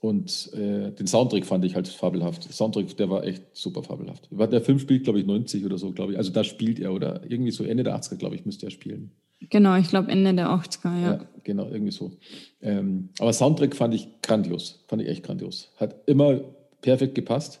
Und 0.00 0.50
äh, 0.54 0.92
den 0.92 1.06
Soundtrack 1.06 1.44
fand 1.44 1.64
ich 1.64 1.74
halt 1.74 1.88
fabelhaft. 1.88 2.46
Der 2.46 2.52
Soundtrack, 2.52 2.96
der 2.96 3.10
war 3.10 3.24
echt 3.24 3.42
super 3.52 3.82
fabelhaft. 3.82 4.28
Der 4.30 4.62
Film 4.62 4.78
spielt, 4.78 5.04
glaube 5.04 5.20
ich, 5.20 5.26
90 5.26 5.64
oder 5.64 5.76
so, 5.76 5.92
glaube 5.92 6.12
ich. 6.12 6.18
Also 6.18 6.30
da 6.30 6.42
spielt 6.42 6.80
er 6.80 6.92
oder 6.94 7.22
irgendwie 7.28 7.50
so 7.50 7.64
Ende 7.64 7.82
der 7.82 7.96
80er, 7.96 8.16
glaube 8.16 8.34
ich, 8.34 8.46
müsste 8.46 8.66
er 8.66 8.70
spielen. 8.70 9.10
Genau, 9.48 9.76
ich 9.76 9.88
glaube 9.88 10.10
Ende 10.10 10.34
der 10.34 10.48
80er, 10.48 11.00
ja. 11.00 11.12
ja 11.12 11.28
genau, 11.44 11.68
irgendwie 11.68 11.92
so. 11.92 12.12
Ähm, 12.60 13.10
aber 13.18 13.32
Soundtrack 13.32 13.74
fand 13.74 13.94
ich 13.94 14.08
grandios. 14.22 14.84
Fand 14.86 15.02
ich 15.02 15.08
echt 15.08 15.22
grandios. 15.22 15.72
Hat 15.76 15.96
immer 16.06 16.40
perfekt 16.80 17.14
gepasst. 17.14 17.60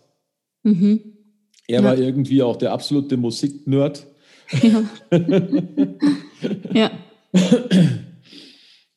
Mhm. 0.62 1.00
Er 1.66 1.80
ja. 1.80 1.84
war 1.84 1.98
irgendwie 1.98 2.42
auch 2.42 2.56
der 2.56 2.72
absolute 2.72 3.16
Musiknerd. 3.16 4.06
Ja. 4.62 4.82
ja. 6.74 6.90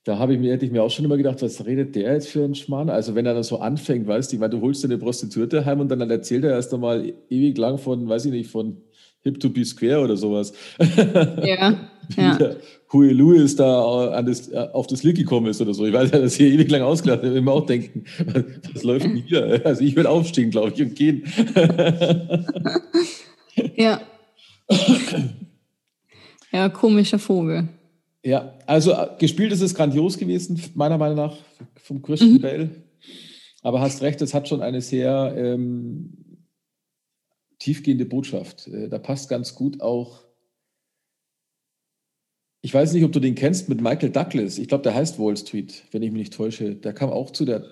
Da 0.05 0.17
habe 0.19 0.33
ich 0.33 0.39
mir, 0.39 0.51
hätte 0.51 0.65
ich 0.65 0.71
mir 0.71 0.83
auch 0.83 0.91
schon 0.91 1.05
immer 1.05 1.15
gedacht, 1.15 1.41
was 1.41 1.65
redet 1.65 1.95
der 1.95 2.13
jetzt 2.13 2.27
für 2.27 2.43
ein 2.43 2.55
Schmarrn? 2.55 2.89
Also 2.89 3.15
wenn 3.15 3.25
er 3.25 3.33
dann 3.33 3.43
so 3.43 3.59
anfängt, 3.59 4.05
weißt 4.05 4.31
du, 4.31 4.35
ich 4.35 4.39
meine, 4.39 4.51
du 4.51 4.59
holst 4.59 4.83
dir 4.83 4.87
eine 4.87 4.97
Prostituierte 4.97 5.65
heim 5.65 5.79
und 5.79 5.89
dann 5.89 6.01
erzählt 6.09 6.43
er 6.43 6.51
erst 6.51 6.73
einmal 6.73 7.13
ewig 7.29 7.57
lang 7.57 7.77
von, 7.77 8.09
weiß 8.09 8.25
ich 8.25 8.31
nicht, 8.31 8.49
von 8.49 8.77
Hip 9.21 9.39
to 9.39 9.49
be 9.49 9.63
Square 9.63 10.01
oder 10.01 10.17
sowas. 10.17 10.51
Ja. 11.41 11.89
ja. 12.17 12.37
Huey 12.91 13.13
Lewis 13.13 13.55
da 13.55 14.09
an 14.09 14.25
das, 14.25 14.51
auf 14.53 14.87
das 14.87 15.03
Lied 15.03 15.15
gekommen 15.15 15.47
ist 15.47 15.61
oder 15.61 15.73
so. 15.73 15.85
Ich 15.85 15.93
weiß 15.93 16.11
ja, 16.11 16.19
dass 16.19 16.35
hier 16.35 16.47
ewig 16.47 16.69
lang 16.69 16.81
ausgelacht 16.81 17.23
Ich 17.23 17.33
immer 17.33 17.53
auch 17.53 17.65
denken, 17.65 18.03
was 18.73 18.83
läuft 18.83 19.05
denn 19.05 19.15
hier? 19.15 19.61
Also 19.63 19.81
ich 19.81 19.95
würde 19.95 20.09
aufstehen, 20.09 20.51
glaube 20.51 20.73
ich, 20.75 20.81
und 20.81 20.95
gehen. 20.95 21.23
ja. 23.75 24.01
Ja, 26.51 26.69
komischer 26.69 27.19
Vogel. 27.19 27.69
Ja, 28.23 28.57
also 28.65 28.93
äh, 28.93 29.09
gespielt 29.19 29.51
ist 29.51 29.61
es 29.61 29.75
grandios 29.75 30.17
gewesen, 30.17 30.61
meiner 30.75 30.97
Meinung 30.97 31.17
nach, 31.17 31.37
vom 31.75 32.01
Christian 32.01 32.33
mhm. 32.33 32.41
Bale. 32.41 32.69
Aber 33.61 33.81
hast 33.81 34.01
recht, 34.01 34.21
es 34.21 34.33
hat 34.33 34.47
schon 34.47 34.61
eine 34.61 34.81
sehr 34.81 35.33
ähm, 35.35 36.47
tiefgehende 37.59 38.05
Botschaft. 38.05 38.67
Äh, 38.67 38.89
da 38.89 38.97
passt 38.97 39.29
ganz 39.29 39.55
gut 39.55 39.81
auch 39.81 40.23
Ich 42.61 42.73
weiß 42.73 42.93
nicht, 42.93 43.03
ob 43.03 43.11
du 43.11 43.19
den 43.19 43.35
kennst 43.35 43.67
mit 43.67 43.81
Michael 43.81 44.09
Douglas. 44.09 44.57
Ich 44.57 44.69
glaube, 44.69 44.83
der 44.83 44.95
heißt 44.95 45.19
Wall 45.19 45.35
Street, 45.35 45.83
wenn 45.91 46.01
ich 46.01 46.11
mich 46.11 46.19
nicht 46.19 46.33
täusche. 46.33 46.75
Der 46.75 46.93
kam 46.93 47.09
auch 47.09 47.31
zu 47.31 47.43
der 47.43 47.65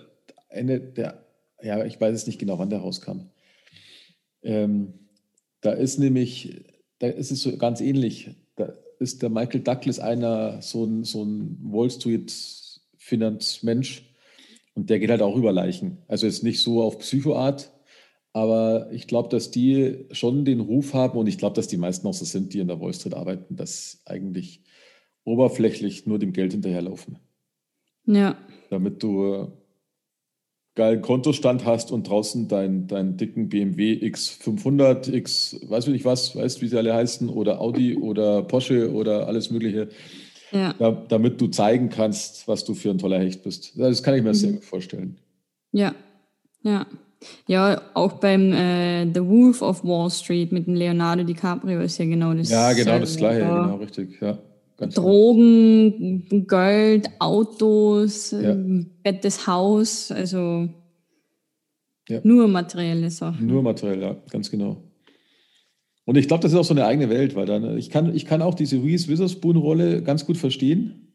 Ende 0.49 0.81
der, 0.81 1.25
ja, 1.61 1.85
ich 1.85 1.99
weiß 1.99 2.13
es 2.13 2.27
nicht 2.27 2.39
genau, 2.39 2.59
wann 2.59 2.69
der 2.69 2.79
rauskam. 2.79 3.29
Ähm, 4.43 4.93
da 5.61 5.71
ist 5.71 5.97
nämlich, 5.97 6.65
da 6.99 7.07
ist 7.07 7.31
es 7.31 7.41
so 7.41 7.55
ganz 7.57 7.79
ähnlich. 7.79 8.31
Da 8.57 8.73
ist 9.01 9.21
der 9.21 9.29
Michael 9.29 9.61
Douglas 9.61 9.99
einer, 9.99 10.61
so 10.61 10.85
ein, 10.85 11.03
so 11.03 11.23
ein 11.23 11.57
Wall 11.63 11.89
Street 11.89 12.31
Finanzmensch 12.97 14.05
und 14.75 14.89
der 14.89 14.99
geht 14.99 15.09
halt 15.09 15.21
auch 15.21 15.35
über 15.35 15.51
Leichen. 15.51 15.97
Also 16.07 16.27
ist 16.27 16.43
nicht 16.43 16.61
so 16.61 16.83
auf 16.83 16.99
Psychoart, 16.99 17.71
aber 18.31 18.89
ich 18.91 19.07
glaube, 19.07 19.29
dass 19.29 19.51
die 19.51 20.05
schon 20.11 20.45
den 20.45 20.61
Ruf 20.61 20.93
haben 20.93 21.17
und 21.17 21.27
ich 21.27 21.37
glaube, 21.37 21.55
dass 21.55 21.67
die 21.67 21.77
meisten 21.77 22.07
auch 22.07 22.13
so 22.13 22.25
sind, 22.25 22.53
die 22.53 22.59
in 22.59 22.67
der 22.67 22.79
Wall 22.79 22.93
Street 22.93 23.15
arbeiten, 23.15 23.55
dass 23.55 24.01
eigentlich 24.05 24.63
oberflächlich 25.25 26.05
nur 26.05 26.19
dem 26.19 26.31
Geld 26.31 26.53
hinterherlaufen. 26.53 27.17
Ja. 28.05 28.37
Damit 28.69 29.03
du 29.03 29.51
geilen 30.75 31.01
Kontostand 31.01 31.65
hast 31.65 31.91
und 31.91 32.07
draußen 32.07 32.47
deinen 32.47 32.87
dein 32.87 33.17
dicken 33.17 33.49
BMW 33.49 33.93
X500, 33.93 35.11
X, 35.11 35.59
weiß 35.67 35.87
ich 35.87 35.93
nicht 35.93 36.05
was, 36.05 36.35
weißt 36.35 36.61
wie 36.61 36.67
sie 36.67 36.77
alle 36.77 36.93
heißen, 36.93 37.29
oder 37.29 37.59
Audi 37.59 37.97
oder 37.97 38.43
Porsche 38.43 38.91
oder 38.93 39.27
alles 39.27 39.51
Mögliche, 39.51 39.89
ja. 40.51 40.73
da, 40.79 40.91
damit 40.91 41.41
du 41.41 41.47
zeigen 41.47 41.89
kannst, 41.89 42.47
was 42.47 42.63
du 42.63 42.73
für 42.73 42.89
ein 42.89 42.97
toller 42.97 43.19
Hecht 43.19 43.43
bist. 43.43 43.77
Das 43.77 44.01
kann 44.01 44.15
ich 44.15 44.23
mir 44.23 44.29
mhm. 44.29 44.35
sehr 44.35 44.51
gut 44.53 44.63
vorstellen. 44.65 45.17
Ja, 45.71 45.93
ja. 46.63 46.85
Ja, 47.47 47.81
auch 47.93 48.13
beim 48.13 48.51
äh, 48.51 49.05
The 49.05 49.23
Wolf 49.23 49.61
of 49.61 49.83
Wall 49.83 50.09
Street 50.09 50.51
mit 50.51 50.65
dem 50.65 50.73
Leonardo 50.73 51.23
DiCaprio 51.23 51.81
ist 51.81 51.99
ja 51.99 52.05
genau 52.05 52.33
das. 52.33 52.49
Ja, 52.49 52.73
genau 52.73 52.97
das 52.97 53.15
Gleiche, 53.15 53.41
ja. 53.41 53.63
genau, 53.63 53.75
richtig, 53.75 54.19
ja. 54.19 54.39
Ganz 54.81 54.95
Drogen, 54.95 56.27
genau. 56.27 56.45
Geld, 56.45 57.07
Autos, 57.19 58.31
ja. 58.31 58.57
fettes 59.05 59.45
Haus, 59.45 60.11
also 60.11 60.69
ja. 62.09 62.19
nur 62.23 62.47
materielle 62.47 63.11
Sachen. 63.11 63.45
Nur 63.45 63.61
materiell, 63.61 64.01
ja, 64.01 64.17
ganz 64.31 64.49
genau. 64.49 64.81
Und 66.05 66.17
ich 66.17 66.27
glaube, 66.27 66.41
das 66.41 66.53
ist 66.53 66.57
auch 66.57 66.65
so 66.65 66.73
eine 66.73 66.87
eigene 66.87 67.11
Welt, 67.11 67.35
weil 67.35 67.45
dann, 67.45 67.77
ich 67.77 67.91
kann, 67.91 68.15
ich 68.15 68.25
kann 68.25 68.41
auch 68.41 68.55
diese 68.55 68.77
Reese 68.77 69.07
Witherspoon-Rolle 69.07 70.01
ganz 70.01 70.25
gut 70.25 70.37
verstehen, 70.37 71.13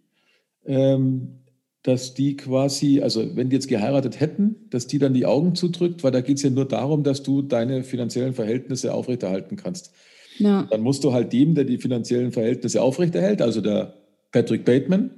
ähm, 0.65 1.41
dass 1.83 2.15
die 2.15 2.37
quasi, 2.37 3.01
also 3.01 3.35
wenn 3.35 3.51
die 3.51 3.57
jetzt 3.57 3.67
geheiratet 3.67 4.21
hätten, 4.21 4.69
dass 4.71 4.87
die 4.87 5.01
dann 5.01 5.13
die 5.13 5.27
Augen 5.27 5.57
zudrückt, 5.57 6.05
weil 6.05 6.13
da 6.13 6.21
geht 6.21 6.37
es 6.37 6.45
ja 6.45 6.51
nur 6.51 6.69
darum, 6.69 7.03
dass 7.03 7.25
du 7.25 7.43
deine 7.43 7.83
finanziellen 7.83 8.33
Verhältnisse 8.33 8.95
aufrechterhalten 8.95 9.57
kannst. 9.57 9.93
Ja. 10.39 10.67
Dann 10.71 10.83
musst 10.83 11.05
du 11.05 11.13
halt 11.13 11.33
dem, 11.33 11.55
der 11.55 11.65
die 11.65 11.79
finanziellen 11.79 12.33
Verhältnisse 12.33 12.83
aufrechterhält, 12.83 13.43
also 13.43 13.61
der 13.61 13.95
Patrick 14.33 14.65
Bateman, 14.65 15.11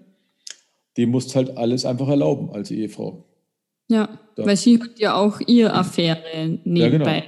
dem 0.96 1.10
musst 1.10 1.34
halt 1.34 1.56
alles 1.56 1.84
einfach 1.84 2.08
erlauben 2.08 2.50
als 2.50 2.70
Ehefrau. 2.70 3.24
Ja, 3.88 4.18
da. 4.36 4.46
weil 4.46 4.56
sie 4.56 4.80
hat 4.80 4.98
ja 4.98 5.14
auch 5.14 5.40
ihre 5.46 5.72
Affäre 5.72 6.58
nebenbei. 6.64 6.80
Ja, 6.80 6.88
genau. 6.88 7.22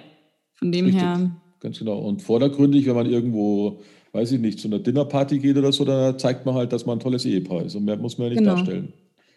Von 0.54 0.72
dem 0.72 0.84
Richtig. 0.86 1.02
her. 1.02 1.30
Ganz 1.60 1.78
genau. 1.78 1.98
Und 1.98 2.22
vordergründig, 2.22 2.86
wenn 2.86 2.94
man 2.94 3.06
irgendwo, 3.06 3.80
weiß 4.12 4.32
ich 4.32 4.40
nicht, 4.40 4.60
zu 4.60 4.68
einer 4.68 4.78
Dinnerparty 4.78 5.38
geht 5.38 5.56
oder 5.56 5.72
so, 5.72 5.84
da 5.84 6.16
zeigt 6.18 6.44
man 6.44 6.54
halt, 6.54 6.72
dass 6.72 6.84
man 6.84 6.98
ein 6.98 7.00
tolles 7.00 7.24
Ehepaar 7.24 7.64
ist. 7.64 7.74
Und 7.74 7.84
mehr 7.84 7.96
muss 7.96 8.18
man 8.18 8.26
ja 8.26 8.30
nicht 8.30 8.38
genau. 8.40 8.56
darstellen. 8.56 8.92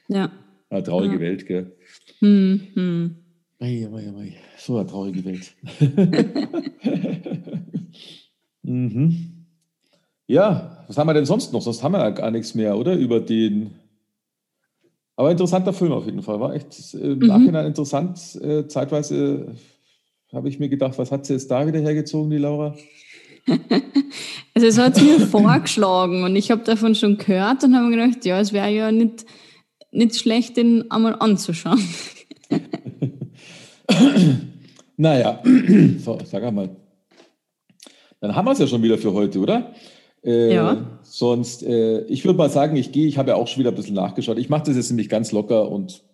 Ja. 0.10 0.32
Eine 0.70 0.84
traurige 0.84 1.16
ja. 1.16 1.20
Welt, 1.22 1.46
gell? 1.46 1.72
Hm, 2.20 2.62
hm. 2.74 3.16
Mei, 3.60 3.88
mei, 3.90 4.12
mei. 4.12 4.36
So 4.58 4.78
eine 4.78 4.88
traurige 4.88 5.24
Welt. 5.24 5.54
Mhm. 8.64 9.46
Ja, 10.28 10.84
was 10.88 10.98
haben 10.98 11.08
wir 11.08 11.14
denn 11.14 11.26
sonst 11.26 11.54
noch? 11.54 11.62
Sonst 11.62 11.84
haben 11.84 11.92
wir 11.92 12.00
ja 12.00 12.10
gar 12.10 12.32
nichts 12.32 12.56
mehr, 12.56 12.78
oder? 12.78 12.96
Über 12.96 13.20
den. 13.20 13.72
Aber 15.16 15.30
interessanter 15.30 15.74
Film 15.74 15.92
auf 15.92 16.06
jeden 16.06 16.24
Fall. 16.24 16.40
War 16.40 16.56
echt 16.56 16.94
im 16.96 17.20
mhm. 17.20 17.28
Nachhinein 17.28 17.68
interessant. 17.68 18.36
Äh, 18.42 18.68
zeitweise 18.68 19.56
habe 20.34 20.50
ich 20.50 20.60
mir 20.60 20.70
gedacht, 20.70 20.98
was 20.98 21.12
hat 21.12 21.26
sie 21.26 21.34
jetzt 21.34 21.52
da 21.52 21.68
wieder 21.68 21.80
hergezogen, 21.80 22.32
die 22.32 22.38
Laura? 22.38 22.76
also 24.56 24.68
es 24.68 24.78
hat 24.78 25.00
mir 25.02 25.20
vorgeschlagen 25.20 26.24
und 26.24 26.36
ich 26.36 26.50
habe 26.50 26.64
davon 26.64 26.96
schon 26.96 27.18
gehört 27.18 27.64
und 27.64 27.76
habe 27.76 27.90
mir 27.90 27.98
gedacht, 27.98 28.26
ja, 28.26 28.40
es 28.40 28.54
wäre 28.54 28.72
ja 28.72 28.92
nicht, 28.92 29.26
nicht 29.92 30.16
schlecht, 30.16 30.58
den 30.58 30.90
einmal 30.90 31.16
anzuschauen. 31.20 31.82
naja, 34.98 35.44
so, 36.00 36.18
sag 36.26 36.44
einmal. 36.44 36.70
Dann 38.24 38.36
haben 38.38 38.46
wir 38.46 38.54
es 38.54 38.60
ja 38.60 38.68
schon 38.68 38.82
wieder 38.82 38.98
für 38.98 39.12
heute, 39.12 39.40
oder? 39.40 39.74
Äh, 40.24 40.56
ja. 40.56 40.98
Sonst, 41.04 41.62
äh, 41.62 42.06
ich 42.06 42.24
würde 42.24 42.38
mal 42.38 42.50
sagen, 42.50 42.78
ich 42.78 42.94
gehe, 42.94 43.06
ich 43.06 43.18
habe 43.18 43.32
ja 43.32 43.36
auch 43.36 43.50
schon 43.50 43.60
wieder 43.60 43.72
ein 43.72 43.76
bisschen 43.76 43.96
nachgeschaut. 43.96 44.38
Ich 44.38 44.48
mache 44.48 44.64
das 44.64 44.78
jetzt 44.78 44.90
nämlich 44.92 45.10
ganz 45.10 45.34
locker 45.34 45.70
und 45.70 46.06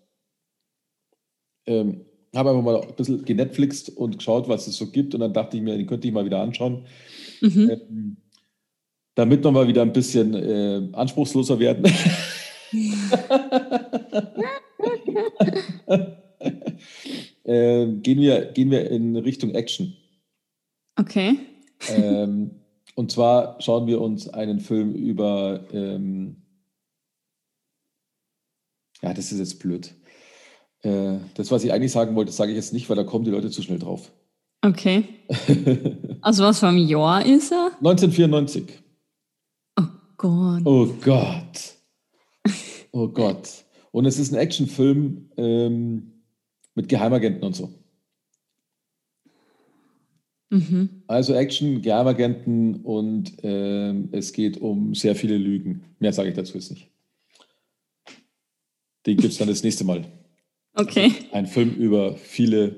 ähm, 1.67 2.05
habe 2.35 2.49
einfach 2.49 2.63
mal 2.63 2.81
ein 2.81 2.95
bisschen 2.95 3.23
genetflixt 3.23 3.95
und 3.95 4.17
geschaut, 4.17 4.49
was 4.49 4.65
es 4.65 4.77
so 4.77 4.87
gibt. 4.87 5.13
Und 5.13 5.19
dann 5.19 5.33
dachte 5.33 5.57
ich 5.57 5.61
mir, 5.61 5.77
den 5.77 5.85
könnte 5.85 6.07
ich 6.07 6.13
mal 6.15 6.25
wieder 6.25 6.41
anschauen. 6.41 6.87
Mhm. 7.41 7.69
Ähm, 7.69 8.17
damit 9.13 9.43
wir 9.43 9.51
mal 9.51 9.67
wieder 9.67 9.83
ein 9.83 9.93
bisschen 9.93 10.33
äh, 10.33 10.89
anspruchsloser 10.93 11.59
werden. 11.59 11.85
äh, 17.43 17.85
gehen, 17.85 18.19
wir, 18.19 18.45
gehen 18.45 18.71
wir 18.71 18.89
in 18.89 19.15
Richtung 19.15 19.51
Action. 19.51 19.95
Okay 20.99 21.37
ähm, 21.87 22.51
und 22.95 23.11
zwar 23.11 23.61
schauen 23.61 23.87
wir 23.87 24.01
uns 24.01 24.27
einen 24.29 24.59
Film 24.59 24.93
über, 24.93 25.63
ähm, 25.71 26.43
ja, 29.01 29.13
das 29.13 29.31
ist 29.31 29.39
jetzt 29.39 29.59
blöd. 29.59 29.95
Äh, 30.81 31.19
das, 31.35 31.51
was 31.51 31.63
ich 31.63 31.71
eigentlich 31.71 31.91
sagen 31.91 32.15
wollte, 32.15 32.31
sage 32.31 32.51
ich 32.51 32.57
jetzt 32.57 32.73
nicht, 32.73 32.89
weil 32.89 32.97
da 32.97 33.03
kommen 33.03 33.25
die 33.25 33.31
Leute 33.31 33.49
zu 33.49 33.61
schnell 33.61 33.79
drauf. 33.79 34.11
Okay. 34.61 35.05
also 36.21 36.43
was 36.43 36.59
für 36.59 36.67
ein 36.67 36.77
Jahr 36.77 37.25
ist 37.25 37.51
er? 37.51 37.71
1994. 37.77 38.65
Oh 39.79 39.83
Gott. 40.17 40.61
Oh 40.65 40.85
Gott. 41.01 41.75
Oh 42.91 43.07
Gott. 43.07 43.63
Und 43.91 44.05
es 44.05 44.19
ist 44.19 44.33
ein 44.33 44.39
Actionfilm 44.39 45.29
ähm, 45.37 46.23
mit 46.75 46.89
Geheimagenten 46.89 47.43
und 47.43 47.55
so. 47.55 47.78
Mhm. 50.49 51.03
Also 51.07 51.33
Action, 51.33 51.81
Geheimagenten 51.81 52.77
und 52.83 53.43
äh, 53.43 53.93
es 54.11 54.33
geht 54.33 54.59
um 54.59 54.95
sehr 54.95 55.15
viele 55.15 55.37
Lügen. 55.37 55.83
Mehr 55.99 56.11
sage 56.11 56.29
ich 56.29 56.35
dazu 56.35 56.55
jetzt 56.55 56.71
nicht. 56.71 56.89
Den 59.05 59.17
gibt 59.17 59.31
es 59.31 59.37
dann 59.37 59.47
das 59.47 59.63
nächste 59.63 59.83
Mal. 59.83 60.05
Okay. 60.75 61.11
Ein 61.31 61.45
Film 61.45 61.71
über 61.75 62.15
viele 62.15 62.75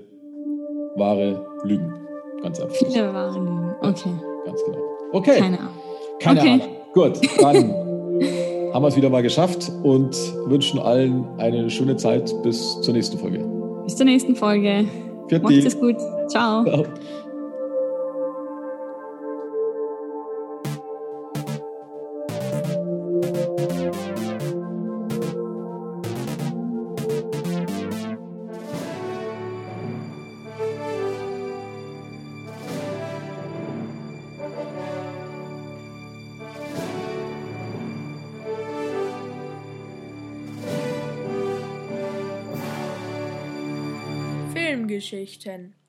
wahre 0.96 1.46
Lügen. 1.64 1.94
Ganz 2.42 2.60
einfach. 2.60 2.76
Viele 2.76 3.14
wahre 3.14 3.40
Lügen. 3.40 3.76
Okay. 3.82 4.12
Ganz 4.46 4.62
genau. 4.66 4.80
Okay. 5.14 5.40
Keine 5.40 5.60
Ahnung. 5.60 5.74
Keine 6.20 6.40
okay. 6.40 6.50
Ahnung. 6.50 6.68
Gut, 6.94 7.22
dann 7.42 7.74
haben 8.74 8.84
wir 8.84 8.88
es 8.88 8.96
wieder 8.98 9.10
mal 9.10 9.24
geschafft 9.24 9.72
und 9.84 10.16
wünschen 10.46 10.80
allen 10.80 11.26
eine 11.38 11.70
schöne 11.70 11.96
Zeit 11.96 12.34
bis 12.44 12.82
zur 12.82 12.94
nächsten 12.94 13.18
Folge. 13.18 13.40
Bis 13.86 13.96
zur 13.96 14.06
nächsten 14.06 14.36
Folge. 14.36 14.86
Macht 15.42 15.54
es 15.54 15.80
gut. 15.80 15.98
Ciao. 16.28 16.64
Ciao. 16.66 16.86
Geschichten 45.44 45.81